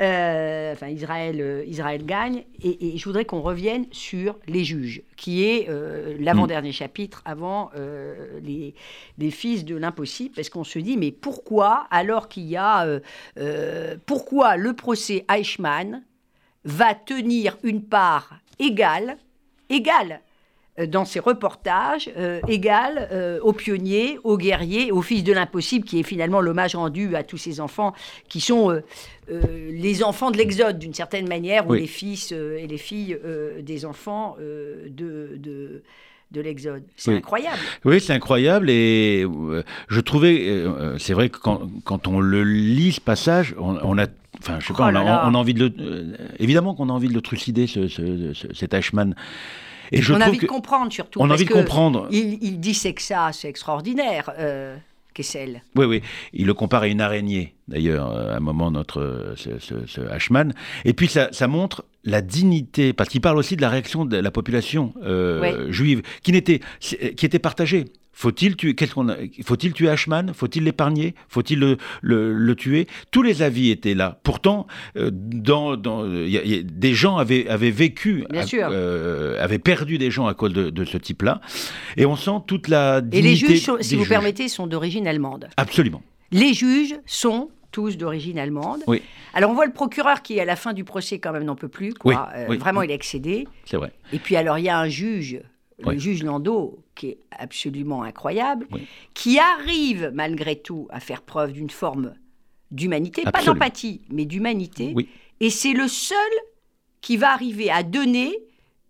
Euh, 0.00 0.72
enfin, 0.72 0.88
Israël, 0.88 1.40
euh, 1.40 1.64
Israël 1.66 2.06
gagne. 2.06 2.44
Et, 2.62 2.96
je 2.96 3.04
voudrais 3.04 3.26
qu'on 3.26 3.42
revienne 3.42 3.84
sur 3.90 4.38
les 4.46 4.64
juges, 4.64 5.02
qui 5.16 5.44
est 5.44 5.68
euh, 5.68 6.16
l'avant-dernier 6.18 6.72
chapitre 6.72 7.22
avant 7.26 7.70
les, 8.42 8.74
les, 9.18 9.30
fils 9.30 9.64
de 9.64 9.76
l'impossible, 9.76 10.34
parce 10.34 10.48
qu'on 10.48 10.64
se 10.64 10.78
dit, 10.78 10.96
mais 10.96 11.10
pourquoi, 11.12 11.86
alors 11.90 12.28
qu'il 12.28 12.44
y 12.44 12.56
a... 12.56 12.86
pourquoi 14.06 14.56
le 14.56 14.72
procès 14.74 15.24
Eichmann 15.30 16.02
va 16.64 16.94
tenir 16.94 17.56
une 17.62 17.82
part 17.82 18.38
égale, 18.58 19.16
égale 19.68 20.20
dans 20.86 21.04
ses 21.04 21.20
reportages 21.20 22.10
euh, 22.16 22.40
égal 22.48 23.08
euh, 23.12 23.38
aux 23.42 23.52
pionniers, 23.52 24.18
aux 24.24 24.36
guerriers, 24.36 24.92
aux 24.92 25.02
fils 25.02 25.24
de 25.24 25.32
l'impossible, 25.32 25.84
qui 25.84 26.00
est 26.00 26.04
finalement 26.04 26.40
l'hommage 26.40 26.74
rendu 26.74 27.16
à 27.16 27.22
tous 27.22 27.38
ces 27.38 27.60
enfants 27.60 27.92
qui 28.28 28.40
sont 28.40 28.80
les 29.28 30.02
enfants 30.02 30.32
de 30.32 30.36
l'Exode 30.36 30.78
d'une 30.78 30.94
certaine 30.94 31.28
manière, 31.28 31.68
ou 31.68 31.74
les 31.74 31.86
fils 31.86 32.32
et 32.32 32.66
les 32.66 32.78
filles 32.78 33.16
des 33.60 33.84
enfants 33.84 34.36
de, 34.40 35.38
de 36.32 36.40
l'Exode. 36.40 36.82
C'est 36.96 37.14
incroyable. 37.14 37.58
Oui, 37.84 38.00
c'est 38.00 38.12
incroyable. 38.12 38.70
Et 38.70 39.24
je 39.88 40.00
trouvais, 40.00 40.64
c'est 40.98 41.12
vrai 41.12 41.28
que 41.28 41.38
quand, 41.38 41.68
quand, 41.84 42.08
on 42.08 42.18
le 42.18 42.42
lit, 42.42 42.92
ce 42.92 43.00
passage, 43.00 43.54
on, 43.58 43.98
a. 43.98 44.06
Enfin, 44.40 44.58
je 44.58 44.66
sais 44.66 44.72
pas, 44.72 44.88
oh 44.88 44.92
on, 44.92 44.96
a, 44.96 45.28
on, 45.28 45.34
a, 45.34 45.38
envie 45.38 45.54
de 45.54 45.64
le. 45.66 46.16
évidemment 46.40 46.74
qu'on 46.74 46.88
a 46.88 46.92
envie 46.92 47.08
de 47.08 47.14
le 47.14 47.20
trucider, 47.20 47.68
ce, 47.68 47.86
cet 48.52 48.74
Ashman. 48.74 49.14
Et 49.92 50.02
je 50.02 50.12
on 50.12 50.20
a 50.20 50.28
envie 50.28 50.38
de 50.38 50.46
comprendre 50.46 50.92
surtout. 50.92 51.20
On 51.20 51.30
a 51.30 51.34
envie 51.34 51.44
de 51.44 51.52
comprendre. 51.52 52.08
Il, 52.10 52.38
il 52.42 52.60
dit 52.60 52.74
c'est 52.74 52.92
que 52.92 53.02
ça, 53.02 53.30
c'est 53.32 53.48
extraordinaire. 53.48 54.30
Euh, 54.38 54.76
Kessel. 55.12 55.62
Oui, 55.74 55.86
oui. 55.86 56.02
Il 56.32 56.46
le 56.46 56.54
compare 56.54 56.82
à 56.82 56.86
une 56.86 57.00
araignée, 57.00 57.54
d'ailleurs, 57.68 58.10
euh, 58.10 58.32
à 58.32 58.36
un 58.36 58.40
moment, 58.40 58.70
notre, 58.70 59.34
ce, 59.36 59.58
ce, 59.58 60.00
Ashman. 60.08 60.52
Et 60.84 60.92
puis, 60.92 61.08
ça, 61.08 61.28
ça 61.32 61.48
montre 61.48 61.84
la 62.04 62.22
dignité, 62.22 62.92
parce 62.92 63.10
qu'il 63.10 63.20
parle 63.20 63.36
aussi 63.36 63.56
de 63.56 63.60
la 63.60 63.68
réaction 63.68 64.04
de 64.04 64.16
la 64.16 64.30
population 64.30 64.94
euh, 65.02 65.70
juive, 65.70 66.02
qui, 66.22 66.32
n'était, 66.32 66.60
qui 66.80 67.26
était 67.26 67.38
partagée. 67.38 67.86
Faut-il 68.12 68.56
tuer, 68.56 68.74
faut-il 69.44 69.72
tuer 69.72 69.88
Ashman 69.88 70.32
Faut-il 70.34 70.64
l'épargner? 70.64 71.14
Faut-il 71.28 71.58
le, 71.58 71.76
le, 72.02 72.54
tuer? 72.54 72.86
Tous 73.10 73.22
les 73.22 73.42
avis 73.42 73.70
étaient 73.70 73.94
là. 73.94 74.18
Pourtant, 74.22 74.66
euh, 74.96 75.10
dans, 75.12 75.76
dans 75.76 76.06
des 76.06 76.94
gens 76.94 77.16
avaient, 77.16 77.48
avaient 77.48 77.70
vécu, 77.70 78.24
euh, 78.52 79.42
avaient 79.42 79.58
perdu 79.58 79.98
des 79.98 80.10
gens 80.10 80.26
à 80.26 80.34
cause 80.34 80.52
de, 80.52 80.84
ce 80.84 80.98
type-là. 80.98 81.40
Et 81.96 82.04
on 82.04 82.16
sent 82.16 82.42
toute 82.46 82.68
la 82.68 83.00
dignité. 83.00 83.18
Et 83.18 83.22
les 83.22 83.36
juges, 83.36 83.70
si 83.80 83.96
vous 83.96 84.04
permettez, 84.04 84.48
sont 84.48 84.66
d'origine 84.66 85.06
allemande. 85.06 85.48
Absolument. 85.56 86.02
Les 86.32 86.52
juges 86.52 86.96
sont 87.06 87.50
tous 87.70 87.96
d'origine 87.96 88.38
allemande. 88.38 88.82
Oui. 88.86 89.02
Alors 89.32 89.50
on 89.50 89.54
voit 89.54 89.66
le 89.66 89.72
procureur 89.72 90.22
qui, 90.22 90.40
à 90.40 90.44
la 90.44 90.56
fin 90.56 90.72
du 90.72 90.84
procès, 90.84 91.18
quand 91.18 91.32
même 91.32 91.44
n'en 91.44 91.56
peut 91.56 91.68
plus. 91.68 91.94
Quoi. 91.94 92.28
Euh, 92.34 92.56
vraiment, 92.58 92.82
il 92.82 92.90
est 92.90 92.94
excédé. 92.94 93.46
C'est 93.64 93.76
vrai. 93.76 93.92
Et 94.12 94.18
puis 94.18 94.36
alors, 94.36 94.58
il 94.58 94.64
y 94.64 94.68
a 94.68 94.78
un 94.78 94.88
juge 94.88 95.40
le 95.84 95.98
juge 95.98 96.22
Landau, 96.22 96.84
qui 96.94 97.08
est 97.08 97.18
absolument 97.30 98.02
incroyable, 98.02 98.66
qui 99.14 99.38
arrive 99.38 100.10
malgré 100.14 100.56
tout 100.56 100.86
à 100.90 101.00
faire 101.00 101.22
preuve 101.22 101.52
d'une 101.52 101.70
forme 101.70 102.14
d'humanité, 102.70 103.22
pas 103.22 103.42
d'empathie, 103.42 104.02
mais 104.10 104.24
d'humanité. 104.24 104.94
Et 105.40 105.50
c'est 105.50 105.72
le 105.72 105.88
seul 105.88 106.16
qui 107.00 107.16
va 107.16 107.32
arriver 107.32 107.70
à 107.70 107.82
donner 107.82 108.36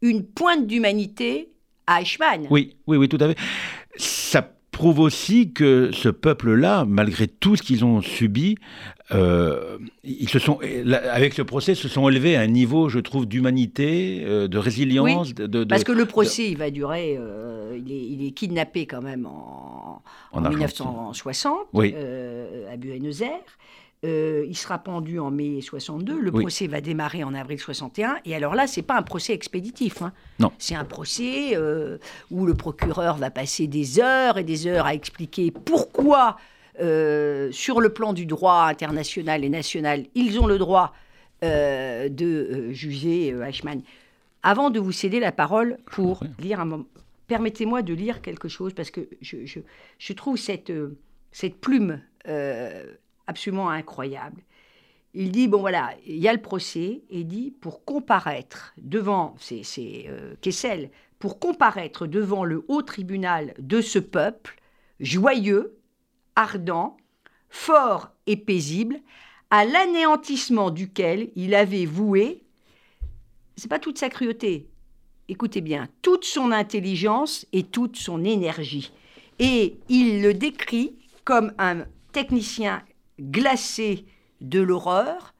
une 0.03 0.24
pointe 0.24 0.66
d'humanité 0.66 1.50
à 1.87 2.00
Eichmann. 2.03 2.46
Oui, 2.50 2.76
oui, 2.87 2.96
oui, 2.96 3.09
tout 3.09 3.18
à 3.20 3.29
fait. 3.29 3.38
Ça 3.96 4.50
prouve 4.81 5.01
aussi 5.01 5.53
que 5.53 5.90
ce 5.93 6.09
peuple-là, 6.09 6.87
malgré 6.88 7.29
tout 7.29 7.55
ce 7.55 7.62
qu'ils 7.62 7.85
ont 7.85 8.01
subi, 8.01 8.57
euh, 9.12 9.77
ils 10.05 10.31
se 10.31 10.38
sont, 10.38 10.59
avec 11.12 11.35
ce 11.35 11.43
procès, 11.43 11.75
se 11.75 11.87
sont 11.87 12.09
élevés 12.09 12.35
à 12.35 12.40
un 12.40 12.47
niveau, 12.47 12.88
je 12.88 12.99
trouve, 12.99 13.27
d'humanité, 13.27 14.23
euh, 14.25 14.49
de 14.49 14.57
résilience. 14.57 15.35
de, 15.35 15.64
parce 15.64 15.85
que 15.85 15.93
le 15.93 16.07
procès, 16.07 16.49
il 16.49 16.57
va 16.57 16.71
durer. 16.71 17.19
Euh, 17.21 17.79
il, 17.87 18.27
est, 18.27 18.31
kidnappé 18.31 18.87
quand 18.87 19.03
même 19.03 19.27
en, 19.27 20.03
en, 20.33 20.40
1960 20.40 21.59
à 21.75 22.77
Buenos 22.79 23.21
Aires. 23.21 23.59
Euh, 24.07 24.47
il 24.49 24.57
sera 24.57 24.79
pendu 24.79 25.19
en 25.19 25.31
mai 25.31 25.61
62. 25.61 26.19
Le 26.19 26.33
procès 26.33 26.67
va 26.67 26.81
démarrer 26.81 27.23
en 27.23 27.35
avril 27.35 27.59
61. 27.59 28.17
Et 28.25 28.35
alors 28.35 28.55
là, 28.55 28.67
c'est 28.67 28.83
pas 28.83 28.97
un 28.97 29.03
procès 29.03 29.35
expéditif. 29.35 30.01
Hein. 30.01 30.13
Non. 30.39 30.53
C'est 30.59 30.75
un 30.75 30.87
procès 30.87 31.55
euh, 31.55 31.99
où 32.31 32.47
le 32.47 32.55
procureur 32.55 33.17
va 33.17 33.31
passer 33.31 33.67
des 33.67 34.01
heures 34.01 34.39
et 34.39 34.45
des 34.45 34.67
heures 34.67 34.87
à 34.87 34.95
expliquer 34.95 35.51
pourquoi, 35.51 36.39
euh, 36.81 37.53
sur 37.53 37.83
le 37.83 37.91
plan 37.91 38.15
du 38.15 38.25
droit 38.25 38.65
international 38.65 39.45
et 39.45 39.51
national, 39.51 40.07
ils 40.15 40.41
ont 40.41 40.47
le 40.47 40.59
droit 40.59 40.95
de 41.43 42.71
juger 42.71 43.29
Eichmann. 43.29 43.81
Avant 44.43 44.69
de 44.69 44.79
vous 44.79 44.93
céder 44.93 45.21
la 45.21 45.33
parole 45.33 45.79
pour 45.87 46.23
lire 46.39 46.61
un 46.61 46.67
moment, 46.67 46.85
permettez-moi 47.29 47.81
de 47.81 47.95
lire 47.95 48.21
quelque 48.21 48.49
chose 48.49 48.75
parce 48.75 48.91
que 48.91 49.09
je, 49.23 49.39
je 49.99 50.13
trouve 50.13 50.37
cette, 50.37 50.71
cette 51.33 51.59
plume 51.59 52.03
absolument 53.31 53.71
incroyable. 53.71 54.43
Il 55.14 55.33
dit, 55.33 55.49
bon 55.49 55.61
voilà, 55.61 55.95
il 56.07 56.19
y 56.19 56.29
a 56.29 56.33
le 56.33 56.43
procès, 56.43 57.03
et 57.11 57.25
dit, 57.25 57.53
pour 57.61 57.85
comparaître 57.85 58.75
devant, 58.77 59.35
c'est 59.38 59.64
euh, 60.09 60.35
Kessel, 60.40 60.90
pour 61.19 61.38
comparaître 61.38 62.07
devant 62.07 62.45
le 62.45 62.64
haut 62.69 62.83
tribunal 62.83 63.55
de 63.59 63.81
ce 63.81 63.99
peuple, 63.99 64.57
joyeux, 65.01 65.79
ardent, 66.37 66.97
fort 67.49 68.11
et 68.27 68.37
paisible, 68.37 69.01
à 69.51 69.64
l'anéantissement 69.64 70.71
duquel 70.71 71.31
il 71.35 71.55
avait 71.55 71.87
voué, 71.87 72.45
c'est 73.57 73.69
pas 73.69 73.81
toute 73.81 73.99
sa 73.99 74.09
cruauté, 74.09 74.69
écoutez 75.29 75.61
bien, 75.61 75.88
toute 76.03 76.25
son 76.25 76.53
intelligence 76.53 77.47
et 77.53 77.64
toute 77.64 77.97
son 77.97 78.25
énergie. 78.25 78.93
Et 79.40 79.79
il 79.88 80.23
le 80.23 80.35
décrit 80.35 80.97
comme 81.25 81.53
un 81.59 81.85
technicien 82.12 82.83
glacé 83.20 84.04
de 84.40 84.61
l'horreur, 84.61 85.35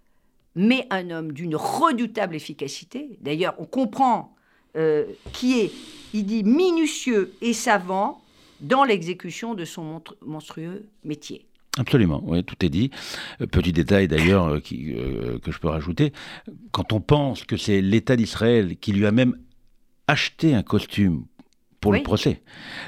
mais 0.55 0.87
un 0.91 1.11
homme 1.11 1.33
d'une 1.33 1.57
redoutable 1.57 2.35
efficacité. 2.35 3.19
D'ailleurs, 3.21 3.55
on 3.59 3.65
comprend 3.65 4.35
euh, 4.77 5.05
qui 5.33 5.59
est, 5.59 5.73
il 6.15 6.27
dit, 6.27 6.45
minutieux 6.45 7.33
et 7.41 7.53
savant 7.53 8.23
dans 8.61 8.85
l'exécution 8.85 9.55
de 9.55 9.65
son 9.65 10.03
monstrueux 10.25 10.87
métier. 11.05 11.47
Absolument, 11.79 12.23
oui, 12.25 12.45
tout 12.45 12.57
est 12.65 12.69
dit. 12.69 12.91
Euh, 13.41 13.47
petit 13.47 13.73
détail 13.73 14.07
d'ailleurs 14.07 14.47
euh, 14.47 14.61
que 14.61 15.51
je 15.51 15.59
peux 15.59 15.69
rajouter, 15.69 16.13
quand 16.73 16.93
on 16.93 17.01
pense 17.01 17.45
que 17.45 17.57
c'est 17.57 17.81
l'État 17.81 18.17
d'Israël 18.17 18.77
qui 18.77 18.93
lui 18.93 19.07
a 19.07 19.13
même 19.13 19.37
acheté 20.07 20.55
un 20.55 20.63
costume 20.63 21.25
pour 21.81 21.93
le 21.93 22.03
procès. 22.03 22.43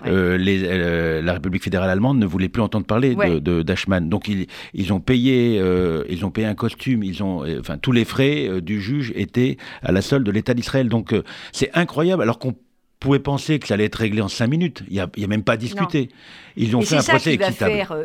Euh, 0.06 0.38
euh, 0.38 1.22
la 1.22 1.32
République 1.32 1.62
fédérale 1.62 1.88
allemande 1.88 2.18
ne 2.18 2.26
voulait 2.26 2.50
plus 2.50 2.62
entendre 2.62 2.86
parler 2.86 3.14
de 3.14 3.62
d'Ashman. 3.62 4.08
Donc 4.08 4.28
ils, 4.28 4.46
ils, 4.74 4.92
ont 4.92 5.00
payé, 5.00 5.58
euh, 5.58 6.04
ils 6.08 6.24
ont 6.26 6.30
payé 6.30 6.46
un 6.46 6.54
costume. 6.54 7.02
Ils 7.02 7.22
ont, 7.22 7.44
enfin 7.58 7.78
tous 7.78 7.92
les 7.92 8.04
frais 8.04 8.60
du 8.60 8.80
juge 8.80 9.12
étaient 9.16 9.56
à 9.82 9.92
la 9.92 10.02
solde 10.02 10.26
de 10.26 10.30
l'État 10.30 10.54
d'Israël. 10.54 10.88
Donc 10.88 11.14
c'est 11.52 11.70
incroyable. 11.74 12.22
Alors 12.22 12.38
qu'on 12.38 12.54
pouvait 13.00 13.18
penser 13.18 13.58
que 13.58 13.66
ça 13.66 13.74
allait 13.74 13.86
être 13.86 13.96
réglé 13.96 14.20
en 14.20 14.28
cinq 14.28 14.48
minutes. 14.48 14.84
Il 14.88 14.94
n'y 14.94 15.00
a, 15.00 15.04
a, 15.04 15.26
même 15.26 15.42
pas 15.42 15.54
à 15.54 15.56
discuter. 15.56 16.08
Ils 16.56 16.76
ont 16.76 16.82
fait 16.82 16.96
un 16.96 17.02
procès 17.02 17.34
équitable. 17.34 17.72
Faire, 17.72 17.96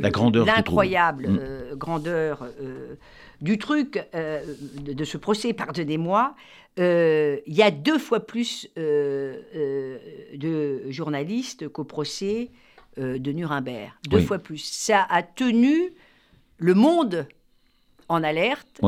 la 0.00 0.10
grandeur, 0.10 0.46
l'incroyable 0.46 1.28
mm. 1.28 1.76
grandeur 1.76 2.46
du 3.42 3.58
truc 3.58 4.02
de, 4.14 4.92
de, 4.92 5.04
ce 5.04 5.18
procès. 5.18 5.52
Pardonnez-moi, 5.52 6.34
euh, 6.78 7.38
il 7.46 7.54
y 7.54 7.62
a 7.62 7.70
deux 7.70 7.98
fois 7.98 8.20
plus 8.20 8.68
euh, 8.78 9.40
euh, 9.54 9.98
de 10.34 10.90
journalistes 10.90 11.68
qu'au 11.68 11.84
procès 11.84 12.50
de 12.96 13.32
Nuremberg. 13.32 13.92
Deux 14.10 14.20
fois 14.20 14.38
plus. 14.38 14.58
Ça 14.58 15.06
a 15.08 15.22
tenu 15.22 15.92
le 16.58 16.74
monde 16.74 17.26
en 18.08 18.22
alerte. 18.22 18.80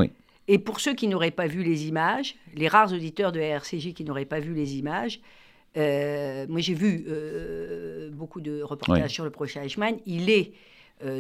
Et 0.49 0.59
pour 0.59 0.81
ceux 0.81 0.93
qui 0.93 1.07
n'auraient 1.09 1.31
pas 1.31 1.47
vu 1.47 1.63
les 1.63 1.87
images, 1.87 2.35
les 2.55 2.69
rares 2.69 2.93
auditeurs 2.93 3.33
de 3.33 3.41
RCJ 3.41 3.95
qui 3.95 4.05
n'auraient 4.05 4.27
pas 4.27 4.41
vu 4.41 4.53
les 4.53 4.77
images, 4.77 5.21
moi 5.77 6.61
j'ai 6.61 6.75
vu 6.75 7.07
beaucoup 8.13 8.43
de 8.43 8.61
reportages 8.61 9.13
sur 9.13 9.25
le 9.25 9.31
procès 9.31 9.65
Eichmann, 9.65 9.97
il 10.05 10.29
est 10.29 10.53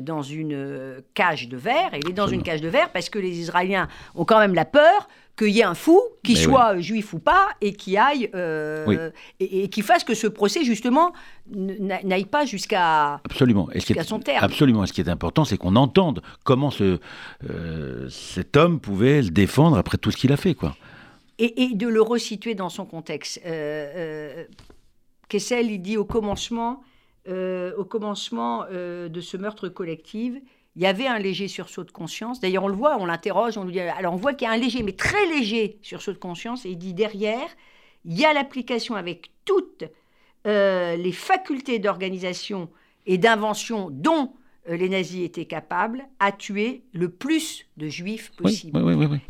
dans 0.01 0.23
une 0.23 1.03
cage 1.15 1.49
de 1.49 1.57
verre. 1.57 1.91
il 1.95 2.09
est 2.09 2.13
dans 2.13 2.29
une 2.29 2.43
cage 2.43 2.61
de 2.61 2.69
verre 2.69 2.91
parce 2.93 3.11
que 3.11 3.19
les 3.19 3.41
Israéliens 3.41 3.89
ont 4.15 4.25
quand 4.25 4.39
même 4.39 4.55
la 4.55 4.65
peur 4.65 5.09
qu'il 5.37 5.49
y 5.49 5.61
ait 5.61 5.65
un 5.65 5.75
fou, 5.75 6.01
qui 6.23 6.37
soit 6.37 6.79
juif 6.81 7.15
ou 7.15 7.19
pas, 7.19 7.49
et 7.61 7.73
qui 7.73 7.97
aille 7.97 8.31
euh, 8.35 9.11
et, 9.41 9.69
qui 9.69 9.83
fasse 9.83 10.05
que 10.05 10.15
ce 10.15 10.27
procès 10.27 10.65
justement 10.65 11.13
n'aille 11.51 12.27
pas 12.27 12.45
jusqu'à 12.45 13.21
absolument. 13.25 13.69
son 14.05 14.21
terme. 14.21 14.45
Absolument. 14.45 14.87
ce 14.87 14.93
qui 14.93 15.01
est 15.01 15.09
important, 15.09 15.45
c'est 15.45 15.57
qu'on 15.57 15.77
entende 15.77 16.23
comment 16.45 16.71
ce, 16.71 16.99
euh, 17.49 18.09
cet 18.11 18.57
homme 18.57 18.81
pouvait 18.81 19.23
se 19.23 19.31
défendre 19.31 19.79
après 19.79 19.99
tout 19.99 20.11
ce 20.11 20.17
qu'il 20.17 20.33
a 20.33 20.37
fait, 20.37 20.55
quoi. 20.55 20.77
Et, 21.39 21.75
de 21.75 21.89
le 21.89 22.01
resituer 22.01 22.55
dans 22.55 22.69
son 22.69 22.85
contexte. 22.85 23.41
Euh, 23.45 24.45
Kessel, 25.29 25.73
il 25.73 25.81
dit 25.81 25.97
au 25.97 26.05
commencement, 26.05 26.85
au 27.29 27.85
commencement 27.85 28.65
de 28.71 29.21
ce 29.21 29.37
meurtre 29.37 29.69
collectif 29.69 30.35
il 30.77 30.83
y 30.83 30.87
avait 30.87 31.07
un 31.07 31.19
léger 31.19 31.49
sursaut 31.49 31.85
de 31.85 31.91
conscience. 31.91 32.41
D'ailleurs, 32.41 32.65
on 32.65 32.69
le 32.69 32.75
voit, 32.75 32.97
on 32.99 33.05
l'interroge, 33.05 33.59
on 33.59 33.65
lui 33.65 33.73
dit, 33.73 33.81
alors 33.81 34.15
on 34.15 34.17
voit 34.17 34.33
qu'il 34.33 34.47
y 34.47 34.51
a 34.51 34.55
un 34.55 34.57
léger, 34.57 34.83
mais 34.83 34.93
très 34.93 35.27
léger 35.27 35.79
sursaut 35.83 36.13
de 36.13 36.19
conscience, 36.19 36.65
et 36.65 36.71
il 36.71 36.79
dit 36.79 36.95
derrière, 36.95 37.49
il 38.05 38.19
y 38.19 38.25
a 38.25 38.33
l'application 38.33 38.95
avec 38.95 39.31
toutes 39.45 39.85
euh, 40.47 40.97
les 40.97 41.13
facultés 41.13 41.79
d'organisation 41.79 42.71
et 43.07 43.19
d'invention 43.19 43.91
dont 43.91 44.33
euh, 44.69 44.77
les 44.77 44.89
nazis 44.89 45.25
étaient 45.25 45.45
capables 45.45 46.07
à 46.19 46.33
tuer 46.33 46.85
le 46.93 47.11
plus 47.11 47.67
de 47.77 47.89
juifs 47.89 48.31
possible. 48.31 48.81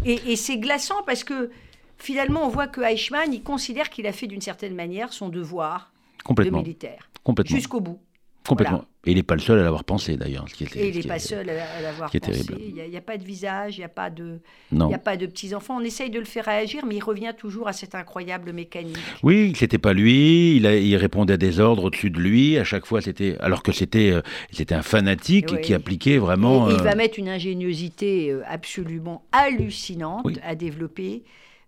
et, 0.05 0.37
c'est 0.37 0.59
glaçant 0.59 1.03
parce 1.07 1.25
que 1.25 1.51
finalement, 1.99 2.47
on 2.47 2.49
voit 2.49 2.69
que 2.69 2.81
Eichmann, 2.81 3.33
il 3.33 3.43
considère 3.43 3.91
qu'il 3.91 4.07
a 4.07 4.13
fait 4.13 4.27
d'une 4.27 4.41
certaine 4.41 4.75
manière 4.75 5.13
son 5.13 5.29
devoir 5.29 5.93
de 6.31 6.51
militaire. 6.51 7.11
Jusqu'au 7.47 7.81
bout. 7.81 8.01
Complètement. 8.47 8.85
Et 9.05 9.11
il 9.11 9.17
n'est 9.17 9.25
pas 9.25 9.35
le 9.35 9.41
seul 9.41 9.59
à 9.59 9.65
l'avoir 9.65 9.83
pensé 9.83 10.17
d'ailleurs. 10.17 10.47
Et 10.77 10.89
il 10.89 10.97
n'est 10.97 11.03
pas 11.03 11.19
seul 11.19 11.49
à 11.51 11.83
l'avoir 11.83 12.09
pensé. 12.09 12.21
Terrible. 12.21 12.57
Il 12.61 12.75
n'y 12.75 12.97
a, 12.97 13.01
pas 13.01 13.17
de 13.17 13.25
visage, 13.25 13.77
il 13.77 13.81
n'y 13.81 13.85
a 13.85 13.89
pas 13.89 14.11
de, 14.11 14.41
il 14.71 14.95
a 14.95 14.99
pas 14.99 15.17
de 15.17 15.27
petits 15.27 15.55
enfants. 15.55 15.77
On 15.79 15.85
essaye 15.85 16.11
de 16.11 16.21
le 16.21 16.25
faire 16.25 16.45
réagir, 16.45 16.85
mais 16.87 16.97
il 16.97 17.03
revient 17.03 17.35
toujours 17.37 17.67
à 17.67 17.73
cette 17.73 17.97
incroyable 17.97 18.53
mécanique. 18.53 18.97
Oui, 19.25 19.55
c'était 19.57 19.79
pas 19.79 19.93
lui. 19.93 20.57
Il, 20.57 20.67
il, 20.67 20.97
répondait 20.97 21.35
à 21.35 21.37
des 21.37 21.59
ordres 21.59 21.85
au-dessus 21.85 22.11
de 22.11 22.21
lui. 22.21 22.59
À 22.59 22.65
chaque 22.65 22.87
fois, 22.87 23.01
c'était 23.01 23.37
alors 23.41 23.65
que 23.65 23.73
c'était, 23.73 24.13
euh, 24.13 24.23
c'était 24.53 24.75
un 24.75 24.83
fanatique 24.83 25.61
qui 25.61 25.75
appliquait 25.75 26.19
vraiment. 26.19 26.71
il 26.71 26.77
va 26.77 26.93
euh, 26.93 26.97
mettre 26.97 27.19
une 27.19 27.29
ingéniosité 27.29 28.31
euh, 28.31 28.43
absolument 28.47 29.25
hallucinante 29.33 30.39
à 30.45 30.55
développer. 30.55 31.25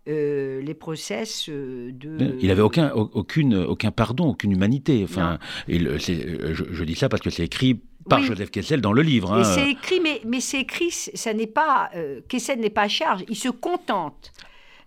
Euh, 0.07 0.61
les 0.61 0.75
process 0.75 1.49
euh, 1.49 1.91
de. 1.91 2.37
Il 2.43 2.49
n'avait 2.49 2.61
aucun, 2.61 2.93
aucune, 2.93 3.55
aucun 3.57 3.91
pardon, 3.91 4.29
aucune 4.29 4.53
humanité. 4.53 5.01
Enfin, 5.03 5.39
euh, 5.71 5.97
je, 5.99 6.85
dis 6.85 6.95
ça 6.95 7.09
parce 7.09 7.23
que 7.23 7.31
c'est 7.31 7.45
écrit 7.45 7.81
par 8.07 8.23
Joseph 8.23 8.51
Kessel 8.51 8.83
dans 8.83 8.93
le 8.93 9.01
livre. 9.01 9.33
Hein. 9.33 9.45
C'est 9.45 9.71
écrit, 9.71 10.01
mais, 10.01 10.21
mais 10.27 10.41
c'est 10.41 10.61
écrit, 10.61 10.91
ça 10.91 11.33
n'est 11.33 11.47
pas. 11.47 11.91
Kessel 12.29 12.61
n'est 12.61 12.69
pas 12.69 12.83
à 12.83 12.89
charge. 12.89 13.25
Il 13.31 13.37
se 13.37 13.49
contente 13.49 14.33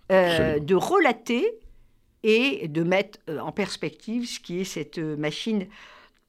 de 0.08 0.74
relater 0.76 1.50
et 2.22 2.68
de 2.68 2.84
mettre 2.84 3.18
en 3.42 3.50
perspective 3.50 4.24
ce 4.24 4.38
qui 4.38 4.60
est 4.60 4.64
cette 4.64 4.98
machine 4.98 5.66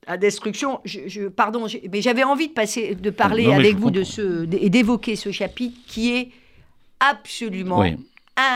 à 0.08 0.17
destruction. 0.17 0.82
Je, 0.86 1.28
pardon, 1.28 1.67
mais 1.91 2.02
j'avais 2.02 2.23
envie 2.23 2.47
de 2.47 2.54
passer, 2.54 2.95
de 2.95 3.10
parler 3.12 3.52
avec 3.52 3.75
vous 3.75 3.91
de 3.91 4.04
ce 4.04 4.52
et 4.52 4.71
d'évoquer 4.71 5.15
ce 5.15 5.32
chapitre 5.32 5.78
qui 5.86 6.15
est 6.15 6.30
absolument 6.99 7.84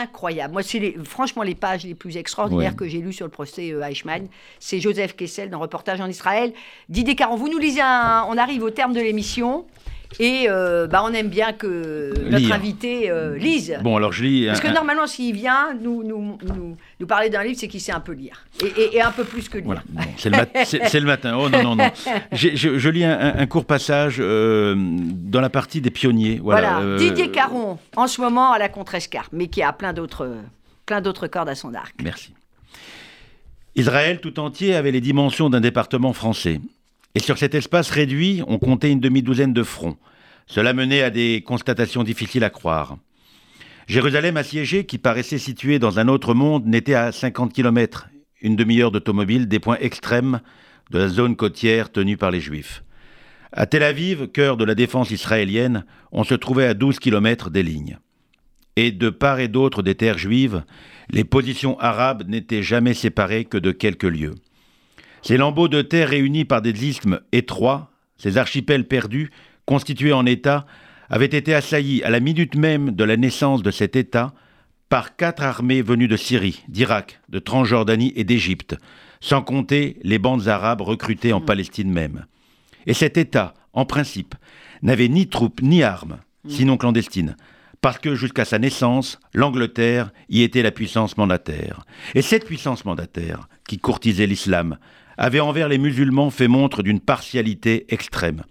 incroyable. 0.02 0.54
Moi, 0.54 0.64
c'est 0.64 0.96
franchement 1.04 1.44
les 1.44 1.56
pages 1.56 1.84
les 1.84 1.96
plus 1.96 2.18
extraordinaires 2.18 2.76
que 2.76 2.88
j'ai 2.88 3.00
lues 3.00 3.14
sur 3.14 3.26
le 3.26 3.32
procès 3.32 3.72
euh, 3.72 3.88
Eichmann. 3.88 4.28
C'est 4.60 4.80
Joseph 4.80 5.16
Kessel 5.16 5.50
dans 5.50 5.60
Reportage 5.60 6.02
en 6.02 6.08
Israël. 6.08 6.54
Didier 6.90 7.16
Caron, 7.16 7.36
vous 7.36 7.50
nous 7.50 7.60
lisez 7.60 7.82
On 7.82 8.38
arrive 8.38 8.64
au 8.64 8.70
terme 8.70 8.94
de 8.94 9.02
l'émission. 9.02 9.66
Et 10.20 10.46
euh, 10.48 10.88
bah, 10.88 11.04
on 11.06 11.14
aime 11.14 11.30
bien 11.30 11.54
que 11.54 12.14
notre 12.30 12.52
invité 12.52 13.10
euh, 13.10 13.38
lise. 13.38 13.78
Bon, 13.82 13.96
alors 13.98 14.12
je 14.12 14.24
lis. 14.24 14.46
Parce 14.48 14.60
que 14.60 14.68
normalement, 14.68 15.08
s'il 15.08 15.36
vient 15.36 15.74
nous, 15.74 16.04
nous, 16.04 16.38
nous, 17.00 17.08
parler 17.08 17.30
d'un 17.30 17.44
livre, 17.44 17.58
c'est 17.60 17.68
qu'il 17.68 17.82
sait 17.82 17.92
un 17.92 18.00
peu 18.00 18.14
lire. 18.14 18.46
Et, 18.78 19.02
un 19.02 19.12
peu 19.12 19.24
plus 19.24 19.50
que 19.50 19.58
lire. 19.58 19.66
Voilà. 19.66 19.84
c'est, 20.18 21.00
le 21.00 21.06
matin. 21.06 21.36
Oh 21.38 21.50
non, 21.50 21.64
non, 21.64 21.76
non. 21.76 21.92
Je, 22.32 22.90
lis 22.90 23.04
un, 23.04 23.46
court 23.48 23.66
passage 23.66 24.18
euh, 24.20 24.76
dans 24.78 25.42
la 25.42 25.50
partie 25.50 25.82
des 25.82 25.92
pionniers. 25.92 26.40
Voilà. 26.42 26.82
Didier 26.98 27.32
Caron, 27.32 27.78
en 27.96 28.08
ce 28.08 28.22
moment 28.22 28.52
à 28.52 28.60
la 28.60 28.70
Contrescarpe, 28.70 29.30
mais 29.32 29.48
qui 29.48 29.62
a 29.62 29.74
plein 29.74 29.94
d'autres, 29.94 30.30
plein 30.86 31.02
d'autres 31.02 31.28
cordes 31.28 31.50
à 31.50 31.56
son 31.56 31.74
arc. 31.74 31.96
Merci. 32.04 32.34
Israël 33.76 34.20
tout 34.22 34.40
entier 34.40 34.76
avait 34.76 34.92
les 34.92 35.02
dimensions 35.02 35.50
d'un 35.50 35.62
département 35.62 36.14
français. 36.14 36.62
Et 37.16 37.20
sur 37.20 37.38
cet 37.38 37.54
espace 37.54 37.92
réduit, 37.92 38.42
on 38.48 38.58
comptait 38.58 38.92
une 38.92 39.00
demi-douzaine 39.00 39.54
de 39.54 39.64
fronts. 39.64 39.98
Cela 40.48 40.74
menait 40.74 41.04
à 41.04 41.10
des 41.10 41.44
constatations 41.46 42.04
difficiles 42.04 42.44
à 42.44 42.50
croire. 42.50 42.98
Jérusalem 43.88 44.38
assiégée, 44.38 44.86
qui 44.86 44.98
paraissait 44.98 45.38
située 45.38 45.78
dans 45.78 46.00
un 46.00 46.08
autre 46.08 46.34
monde, 46.34 46.66
n'était 46.66 46.96
à 46.96 47.12
50 47.12 47.54
km, 47.54 48.10
une 48.42 48.56
demi-heure 48.56 48.92
d'automobile, 48.92 49.48
des 49.48 49.60
points 49.60 49.78
extrêmes 49.80 50.42
de 50.92 51.00
la 51.00 51.08
zone 51.08 51.36
côtière 51.36 51.92
tenue 51.92 52.18
par 52.18 52.32
les 52.32 52.42
Juifs. 52.42 52.84
À 53.52 53.68
Tel 53.68 53.84
Aviv, 53.84 54.28
cœur 54.30 54.58
de 54.58 54.66
la 54.66 54.74
défense 54.74 55.12
israélienne, 55.12 55.86
on 56.12 56.24
se 56.24 56.34
trouvait 56.34 56.66
à 56.66 56.74
12 56.74 56.98
km 56.98 57.52
des 57.52 57.62
lignes. 57.62 58.00
Et 58.76 58.92
de 58.92 59.12
part 59.12 59.40
et 59.40 59.48
d'autre 59.48 59.84
des 59.84 59.94
terres 59.94 60.18
juives, 60.18 60.64
les 61.12 61.24
positions 61.24 61.80
arabes 61.80 62.28
n'étaient 62.28 62.64
jamais 62.64 62.96
séparées 62.96 63.46
que 63.46 63.60
de 63.60 63.72
quelques 63.72 64.04
lieues. 64.04 64.34
Ces 65.24 65.38
lambeaux 65.38 65.70
de 65.70 65.82
terre 65.82 66.10
réunis 66.10 66.44
par 66.44 66.62
des 66.62 66.86
isthmes 66.86 67.22
étroits, 67.32 67.92
ces 68.18 68.38
archipels 68.38 68.88
perdus, 68.88 69.32
constitués 69.66 70.12
en 70.12 70.26
États, 70.26 70.66
avaient 71.10 71.26
été 71.26 71.56
assaillis 71.56 72.04
à 72.04 72.10
la 72.10 72.20
minute 72.20 72.56
même 72.56 72.92
de 72.92 73.04
la 73.06 73.16
naissance 73.16 73.64
de 73.64 73.72
cet 73.72 73.96
État 73.96 74.34
par 74.90 75.16
quatre 75.16 75.42
armées 75.42 75.82
venues 75.82 76.10
de 76.10 76.18
Syrie, 76.18 76.64
d'Irak, 76.68 77.22
de 77.30 77.40
Transjordanie 77.40 78.12
et 78.18 78.26
d'Égypte, 78.26 78.76
sans 79.22 79.42
compter 79.42 79.98
les 80.04 80.20
bandes 80.20 80.50
arabes 80.50 80.82
recrutées 80.82 81.32
en 81.32 81.40
Palestine 81.40 81.92
même. 81.92 82.26
Et 82.86 82.94
cet 82.94 83.16
État, 83.16 83.54
en 83.72 83.86
principe, 83.86 84.36
n'avait 84.82 85.08
ni 85.08 85.28
troupes 85.28 85.62
ni 85.62 85.84
armes, 85.84 86.18
sinon 86.50 86.76
clandestines, 86.76 87.38
parce 87.80 87.98
que 87.98 88.16
jusqu'à 88.16 88.44
sa 88.44 88.60
naissance, 88.60 89.20
l'Angleterre 89.34 90.12
y 90.30 90.42
était 90.42 90.62
la 90.64 90.72
puissance 90.72 91.16
mandataire. 91.16 91.86
Et 92.14 92.22
cette 92.22 92.46
puissance 92.46 92.84
mandataire, 92.84 93.48
qui 93.68 93.78
courtisait 93.78 94.28
l'islam, 94.28 94.78
avait 95.18 95.40
envers 95.40 95.70
les 95.70 95.78
musulmans 95.78 96.30
fait 96.30 96.48
montre 96.48 96.84
d'une 96.84 97.00
partialité 97.00 97.86
extrême. 97.90 98.44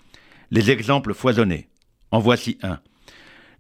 Les 0.51 0.71
exemples 0.71 1.15
foisonnaient. 1.15 1.69
En 2.11 2.19
voici 2.19 2.59
un. 2.63 2.79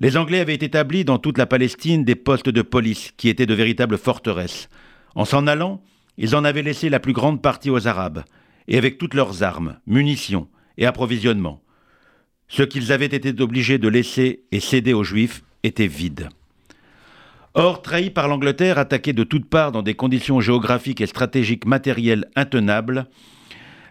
Les 0.00 0.16
Anglais 0.16 0.40
avaient 0.40 0.54
établi 0.54 1.04
dans 1.04 1.18
toute 1.18 1.38
la 1.38 1.46
Palestine 1.46 2.04
des 2.04 2.16
postes 2.16 2.48
de 2.48 2.62
police 2.62 3.12
qui 3.16 3.28
étaient 3.28 3.46
de 3.46 3.54
véritables 3.54 3.98
forteresses. 3.98 4.68
En 5.14 5.24
s'en 5.24 5.46
allant, 5.46 5.82
ils 6.18 6.34
en 6.36 6.44
avaient 6.44 6.62
laissé 6.62 6.88
la 6.90 7.00
plus 7.00 7.12
grande 7.12 7.40
partie 7.40 7.70
aux 7.70 7.86
Arabes, 7.86 8.24
et 8.68 8.78
avec 8.78 8.98
toutes 8.98 9.14
leurs 9.14 9.42
armes, 9.42 9.78
munitions 9.86 10.48
et 10.76 10.86
approvisionnements. 10.86 11.62
Ce 12.48 12.62
qu'ils 12.62 12.92
avaient 12.92 13.06
été 13.06 13.40
obligés 13.40 13.78
de 13.78 13.88
laisser 13.88 14.44
et 14.52 14.60
céder 14.60 14.92
aux 14.92 15.04
Juifs 15.04 15.42
était 15.62 15.86
vide. 15.86 16.28
Or, 17.54 17.82
trahi 17.82 18.08
par 18.08 18.28
l'Angleterre, 18.28 18.78
attaqué 18.78 19.12
de 19.12 19.24
toutes 19.24 19.44
parts 19.44 19.72
dans 19.72 19.82
des 19.82 19.92
conditions 19.92 20.40
géographiques 20.40 21.02
et 21.02 21.06
stratégiques 21.06 21.66
matérielles 21.66 22.30
intenables, 22.34 23.06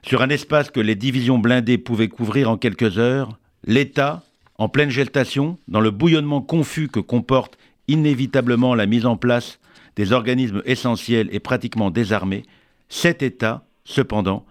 sur 0.03 0.23
un 0.23 0.29
espace 0.29 0.71
que 0.71 0.79
les 0.79 0.95
divisions 0.95 1.37
blindées 1.37 1.77
pouvaient 1.77 2.07
couvrir 2.07 2.49
en 2.49 2.57
quelques 2.57 2.97
heures, 2.97 3.37
l'État, 3.63 4.23
en 4.57 4.67
pleine 4.67 4.89
gestation, 4.89 5.59
dans 5.67 5.79
le 5.79 5.91
bouillonnement 5.91 6.41
confus 6.41 6.87
que 6.87 6.99
comporte 6.99 7.59
inévitablement 7.87 8.73
la 8.73 8.87
mise 8.87 9.05
en 9.05 9.15
place 9.15 9.59
des 9.95 10.11
organismes 10.11 10.63
essentiels 10.65 11.29
et 11.31 11.39
pratiquement 11.39 11.91
désarmés, 11.91 12.43
cet 12.89 13.21
État, 13.21 13.63
cependant, 13.85 14.43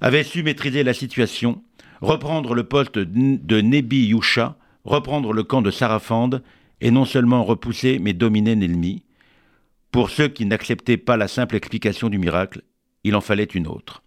avait 0.00 0.22
su 0.22 0.44
maîtriser 0.44 0.84
la 0.84 0.94
situation, 0.94 1.60
reprendre 2.00 2.54
le 2.54 2.62
poste 2.62 2.98
de 2.98 3.60
Nebi 3.60 4.06
Yusha, 4.06 4.56
reprendre 4.84 5.32
le 5.32 5.42
camp 5.42 5.62
de 5.62 5.72
Sarafande 5.72 6.42
et 6.80 6.90
non 6.90 7.04
seulement 7.04 7.44
repousser 7.44 7.98
mais 7.98 8.12
dominer 8.12 8.54
l'ennemi. 8.54 9.04
Pour 9.90 10.10
ceux 10.10 10.28
qui 10.28 10.46
n'acceptaient 10.46 10.96
pas 10.96 11.16
la 11.16 11.28
simple 11.28 11.56
explication 11.56 12.08
du 12.08 12.18
miracle, 12.18 12.62
il 13.04 13.14
en 13.14 13.20
fallait 13.20 13.44
une 13.44 13.66
autre. 13.66 14.02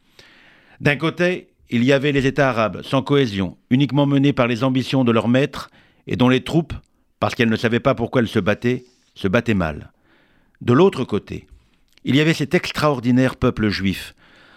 D'un 0.79 0.95
côté, 0.95 1.49
il 1.69 1.83
y 1.83 1.91
avait 1.91 2.11
les 2.11 2.25
États 2.27 2.49
arabes, 2.49 2.81
sans 2.83 3.01
cohésion, 3.01 3.57
uniquement 3.69 4.05
menés 4.05 4.33
par 4.33 4.47
les 4.47 4.63
ambitions 4.63 5.03
de 5.03 5.11
leurs 5.11 5.27
maîtres, 5.27 5.69
et 6.07 6.15
dont 6.15 6.29
les 6.29 6.43
troupes, 6.43 6.73
parce 7.19 7.35
qu'elles 7.35 7.49
ne 7.49 7.55
savaient 7.55 7.79
pas 7.79 7.95
pourquoi 7.95 8.21
elles 8.21 8.27
se 8.27 8.39
battaient, 8.39 8.85
se 9.15 9.27
battaient 9.27 9.53
mal. 9.53 9.91
De 10.61 10.73
l'autre 10.73 11.03
côté, 11.03 11.47
il 12.03 12.15
y 12.15 12.21
avait 12.21 12.33
cet 12.33 12.53
extraordinaire 12.53 13.35
peuple 13.35 13.69
juif, 13.69 14.15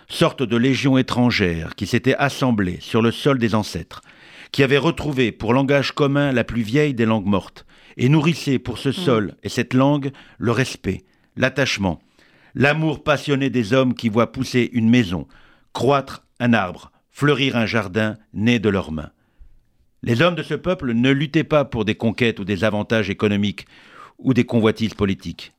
sorte 0.08 0.42
de 0.42 0.56
légion 0.56 0.98
étrangère 0.98 1.74
qui 1.74 1.86
s'était 1.86 2.14
assemblée 2.16 2.78
sur 2.80 3.02
le 3.02 3.10
sol 3.10 3.38
des 3.38 3.54
ancêtres, 3.54 4.02
qui 4.52 4.62
avait 4.62 4.78
retrouvé 4.78 5.32
pour 5.32 5.54
langage 5.54 5.92
commun 5.92 6.32
la 6.32 6.44
plus 6.44 6.62
vieille 6.62 6.94
des 6.94 7.06
langues 7.06 7.26
mortes, 7.26 7.64
et 8.00 8.08
nourrissait 8.08 8.58
pour 8.58 8.78
ce 8.78 8.88
mm. 8.88 8.92
sol 8.94 9.36
et 9.44 9.48
cette 9.48 9.74
langue 9.74 10.10
le 10.38 10.50
respect, 10.50 11.04
l'attachement, 11.36 12.00
l'amour 12.54 13.04
passionné 13.04 13.50
des 13.50 13.72
hommes 13.72 13.94
qui 13.94 14.08
voient 14.08 14.32
pousser 14.32 14.68
une 14.72 14.88
maison, 14.88 15.28
croître 15.74 16.26
un 16.40 16.54
arbre, 16.54 16.90
fleurir 17.10 17.56
un 17.56 17.66
jardin 17.66 18.16
né 18.32 18.58
de 18.58 18.70
leurs 18.70 18.90
mains. 18.90 19.10
Les 20.02 20.22
hommes 20.22 20.34
de 20.34 20.42
ce 20.42 20.54
peuple 20.54 20.94
ne 20.94 21.10
luttaient 21.10 21.44
pas 21.44 21.66
pour 21.66 21.84
des 21.84 21.94
conquêtes 21.94 22.40
ou 22.40 22.44
des 22.44 22.64
avantages 22.64 23.10
économiques 23.10 23.66
ou 24.18 24.32
des 24.32 24.44
convoitises 24.44 24.94
politiques. 24.94 25.52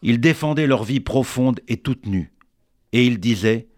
Ils 0.00 0.18
défendaient 0.18 0.66
leur 0.66 0.82
vie 0.82 1.00
profonde 1.00 1.60
et 1.68 1.76
toute 1.76 2.06
nue. 2.06 2.32
Et 2.92 3.06
ils 3.06 3.20
disaient 3.20 3.68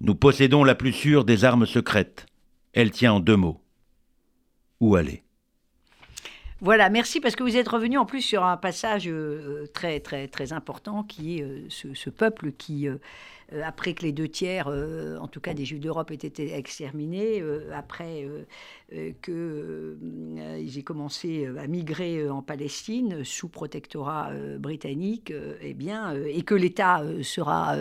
Nous 0.00 0.14
possédons 0.14 0.62
la 0.62 0.74
plus 0.74 0.92
sûre 0.92 1.24
des 1.24 1.44
armes 1.44 1.64
secrètes. 1.64 2.26
Elle 2.74 2.90
tient 2.90 3.14
en 3.14 3.20
deux 3.20 3.36
mots. 3.36 3.62
Où 4.80 4.96
aller? 4.96 5.24
Voilà, 6.64 6.88
merci 6.88 7.20
parce 7.20 7.36
que 7.36 7.42
vous 7.42 7.58
êtes 7.58 7.68
revenu 7.68 7.98
en 7.98 8.06
plus 8.06 8.22
sur 8.22 8.42
un 8.42 8.56
passage 8.56 9.06
euh, 9.06 9.66
très 9.74 10.00
très 10.00 10.28
très 10.28 10.54
important 10.54 11.02
qui 11.02 11.38
est 11.38 11.42
euh, 11.42 11.66
ce, 11.68 12.08
peuple 12.08 12.52
qui 12.52 12.88
euh, 12.88 12.96
euh, 13.52 13.62
après 13.64 13.94
que 13.94 14.02
les 14.02 14.12
deux 14.12 14.28
tiers, 14.28 14.68
euh, 14.68 15.18
en 15.18 15.28
tout 15.28 15.40
cas 15.40 15.54
des 15.54 15.64
Juifs 15.64 15.80
d'Europe, 15.80 16.10
aient 16.10 16.14
été 16.14 16.54
exterminés, 16.54 17.40
euh, 17.40 17.70
après 17.74 18.28
qu'ils 19.22 20.78
aient 20.78 20.82
commencé 20.82 21.48
à 21.58 21.66
migrer 21.66 22.28
en 22.28 22.42
Palestine 22.42 23.24
sous 23.24 23.48
protectorat 23.48 24.30
britannique, 24.58 25.32
eh 25.60 25.74
bien, 25.74 26.14
et 26.14 26.42
que 26.42 26.54
l'État 26.54 27.02
sera 27.22 27.76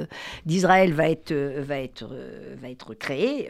d'Israël 0.46 0.94
va 0.94 1.10
être, 1.10 1.34
va, 1.34 1.80
être, 1.80 2.10
va 2.60 2.70
être 2.70 2.94
créé 2.96 3.50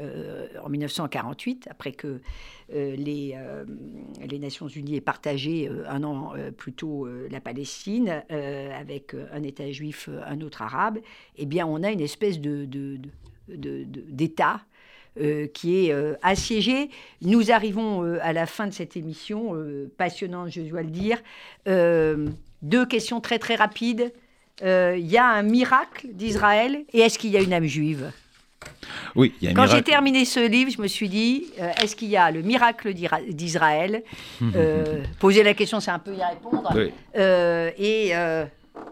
en 0.63 0.69
1948, 0.69 1.67
après 1.69 1.93
que 1.93 2.19
les, 2.73 3.37
les 4.27 4.39
Nations 4.39 4.67
Unies 4.67 4.97
aient 4.97 5.01
partagé 5.01 5.69
un 5.87 6.03
an 6.03 6.33
plus 6.57 6.73
tôt 6.73 7.07
la 7.29 7.39
Palestine 7.39 8.23
avec 8.29 9.15
un 9.31 9.43
État 9.43 9.71
juif, 9.71 10.09
un 10.25 10.41
autre 10.41 10.61
arabe, 10.61 10.99
eh 11.37 11.45
bien, 11.45 11.65
on 11.65 11.83
a 11.83 11.91
une 11.91 12.01
espèce 12.01 12.39
de, 12.39 12.67
d'État 13.47 14.61
euh, 15.19 15.45
qui 15.45 15.85
est 15.85 15.93
euh, 15.93 16.15
assiégé. 16.23 16.89
Nous 17.21 17.51
arrivons 17.51 18.03
euh, 18.03 18.17
à 18.23 18.33
la 18.33 18.47
fin 18.47 18.65
de 18.65 18.73
cette 18.73 18.97
émission, 18.97 19.55
passionnante, 19.95 20.49
je 20.49 20.61
dois 20.61 20.81
le 20.81 20.89
dire. 20.89 21.21
deux 22.63 22.85
questions 22.87 23.21
très 23.21 23.37
très 23.37 23.53
rapides. 23.53 24.11
Il 24.61 25.05
y 25.05 25.17
a 25.17 25.27
un 25.27 25.43
miracle 25.43 26.07
d'Israël 26.13 26.83
et 26.93 27.01
est-ce 27.01 27.19
qu'il 27.19 27.29
y 27.29 27.37
a 27.37 27.41
une 27.41 27.53
âme 27.53 27.65
juive? 27.65 28.11
Oui, 29.15 29.33
il 29.41 29.45
y 29.45 29.47
a 29.47 29.51
un 29.51 29.53
Quand 29.53 29.67
j'ai 29.67 29.81
terminé 29.81 30.25
ce 30.25 30.45
livre, 30.45 30.71
je 30.71 30.81
me 30.81 30.87
suis 30.87 31.09
dit, 31.09 31.45
est-ce 31.81 31.95
qu'il 31.95 32.09
y 32.09 32.17
a 32.17 32.31
le 32.31 32.41
miracle 32.41 32.93
d'Israël? 32.93 34.03
Poser 35.19 35.43
la 35.43 35.53
question, 35.53 35.79
c'est 35.79 35.91
un 35.91 35.99
peu 35.99 36.13
y 36.13 36.23
répondre. 36.23 36.71
et 37.77 38.13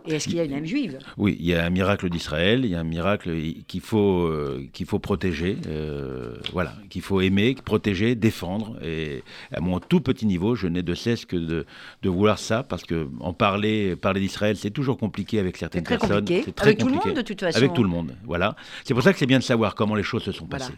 et 0.06 0.16
est-ce 0.16 0.28
qu'il 0.28 0.38
y 0.38 0.40
a 0.40 0.44
une 0.44 0.54
âme 0.54 0.66
juive? 0.66 0.98
Oui, 1.18 1.38
il 1.40 1.46
y 1.46 1.54
a 1.54 1.64
un 1.66 1.70
miracle 1.70 2.10
d'Israël, 2.10 2.66
il 2.66 2.72
y 2.72 2.76
a 2.76 2.80
un 2.80 2.84
miracle 2.84 3.36
qu'il 3.68 3.82
faut, 3.82 4.26
euh, 4.26 4.68
qu'il 4.74 4.86
faut 4.86 5.00
protéger, 5.00 5.58
euh, 5.68 6.36
voilà, 6.54 6.74
qu'il 6.90 7.02
faut 7.02 7.22
aimer, 7.22 7.56
protéger, 7.64 8.16
défendre. 8.16 8.78
Et 8.84 9.24
à 9.54 9.60
mon 9.60 9.80
tout 9.80 10.02
petit 10.02 10.26
niveau, 10.26 10.56
je 10.56 10.68
n'ai 10.68 10.82
de 10.82 10.94
cesse 10.96 11.26
que 11.26 11.36
de, 11.36 11.66
de 12.02 12.10
vouloir 12.10 12.40
ça, 12.40 12.64
parce 12.64 12.84
que 12.84 13.10
en 13.20 13.34
parler, 13.34 13.96
parler 13.96 14.22
d'Israël, 14.22 14.58
c'est 14.58 14.72
toujours 14.72 14.98
compliqué 14.98 15.40
avec 15.40 15.58
certaines 15.58 15.84
très 15.84 15.98
personnes. 15.98 16.26
C'est 16.28 16.56
très 16.56 16.68
avec 16.68 16.80
tout 16.80 16.88
le 16.88 16.94
monde, 16.94 17.14
de 17.16 17.22
toute 17.22 17.40
façon. 17.40 17.58
Avec 17.58 17.74
tout 17.74 17.84
le 17.84 17.90
monde, 17.90 18.16
voilà. 18.26 18.56
C'est 18.84 18.94
pour 18.94 19.04
ça 19.04 19.14
que 19.14 19.20
c'est 19.20 19.28
bien 19.28 19.40
de 19.40 19.44
savoir 19.44 19.76
comment 19.76 19.96
les 19.96 20.04
choses 20.04 20.24
se 20.24 20.32
sont 20.32 20.48
passées. 20.48 20.74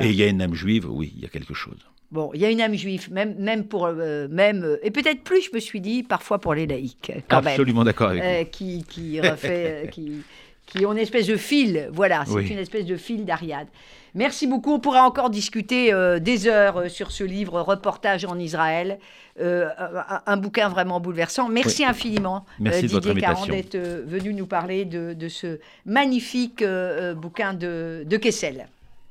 Et 0.00 0.08
il 0.10 0.16
y 0.16 0.22
a 0.22 0.28
une 0.28 0.40
âme 0.40 0.54
juive, 0.54 0.86
oui, 0.90 1.12
il 1.16 1.22
y 1.22 1.26
a 1.26 1.28
quelque 1.28 1.54
chose. 1.54 1.78
Bon, 2.14 2.30
il 2.32 2.40
y 2.40 2.44
a 2.44 2.50
une 2.50 2.60
âme 2.60 2.76
juive, 2.76 3.10
même, 3.10 3.34
même 3.40 3.64
pour, 3.64 3.86
euh, 3.86 4.28
même, 4.30 4.62
euh, 4.62 4.76
et 4.84 4.92
peut-être 4.92 5.24
plus, 5.24 5.46
je 5.46 5.50
me 5.52 5.58
suis 5.58 5.80
dit, 5.80 6.04
parfois 6.04 6.38
pour 6.38 6.54
les 6.54 6.64
laïcs. 6.64 7.10
Absolument 7.28 7.82
d'accord 7.82 8.10
avec 8.10 8.22
euh, 8.22 8.44
Qui, 8.44 8.84
qui 8.88 9.20
refait, 9.20 9.90
qui, 9.90 10.22
qui 10.64 10.86
ont 10.86 10.92
une 10.92 10.98
espèce 10.98 11.26
de 11.26 11.36
fil, 11.36 11.88
voilà, 11.92 12.22
c'est 12.24 12.46
une 12.46 12.60
espèce 12.60 12.84
de 12.86 12.96
fil 12.96 13.24
d'Ariad. 13.24 13.66
Merci 14.14 14.46
beaucoup, 14.46 14.74
on 14.74 14.78
pourra 14.78 15.02
encore 15.02 15.28
discuter 15.28 15.92
des 16.20 16.46
heures 16.46 16.88
sur 16.88 17.10
ce 17.10 17.24
livre, 17.24 17.60
Reportage 17.60 18.24
en 18.24 18.38
Israël, 18.38 19.00
un, 19.40 20.36
bouquin 20.36 20.68
vraiment 20.68 21.00
bouleversant. 21.00 21.48
Merci 21.48 21.84
infiniment, 21.84 22.46
Didier 22.60 23.14
Caron, 23.16 23.46
d'être 23.46 23.76
venu 23.76 24.34
nous 24.34 24.46
parler 24.46 24.84
de, 24.84 25.14
de 25.14 25.28
ce 25.28 25.58
magnifique 25.84 26.64
bouquin 27.16 27.54
de, 27.54 28.04
de 28.06 28.16
Kessel. 28.18 28.68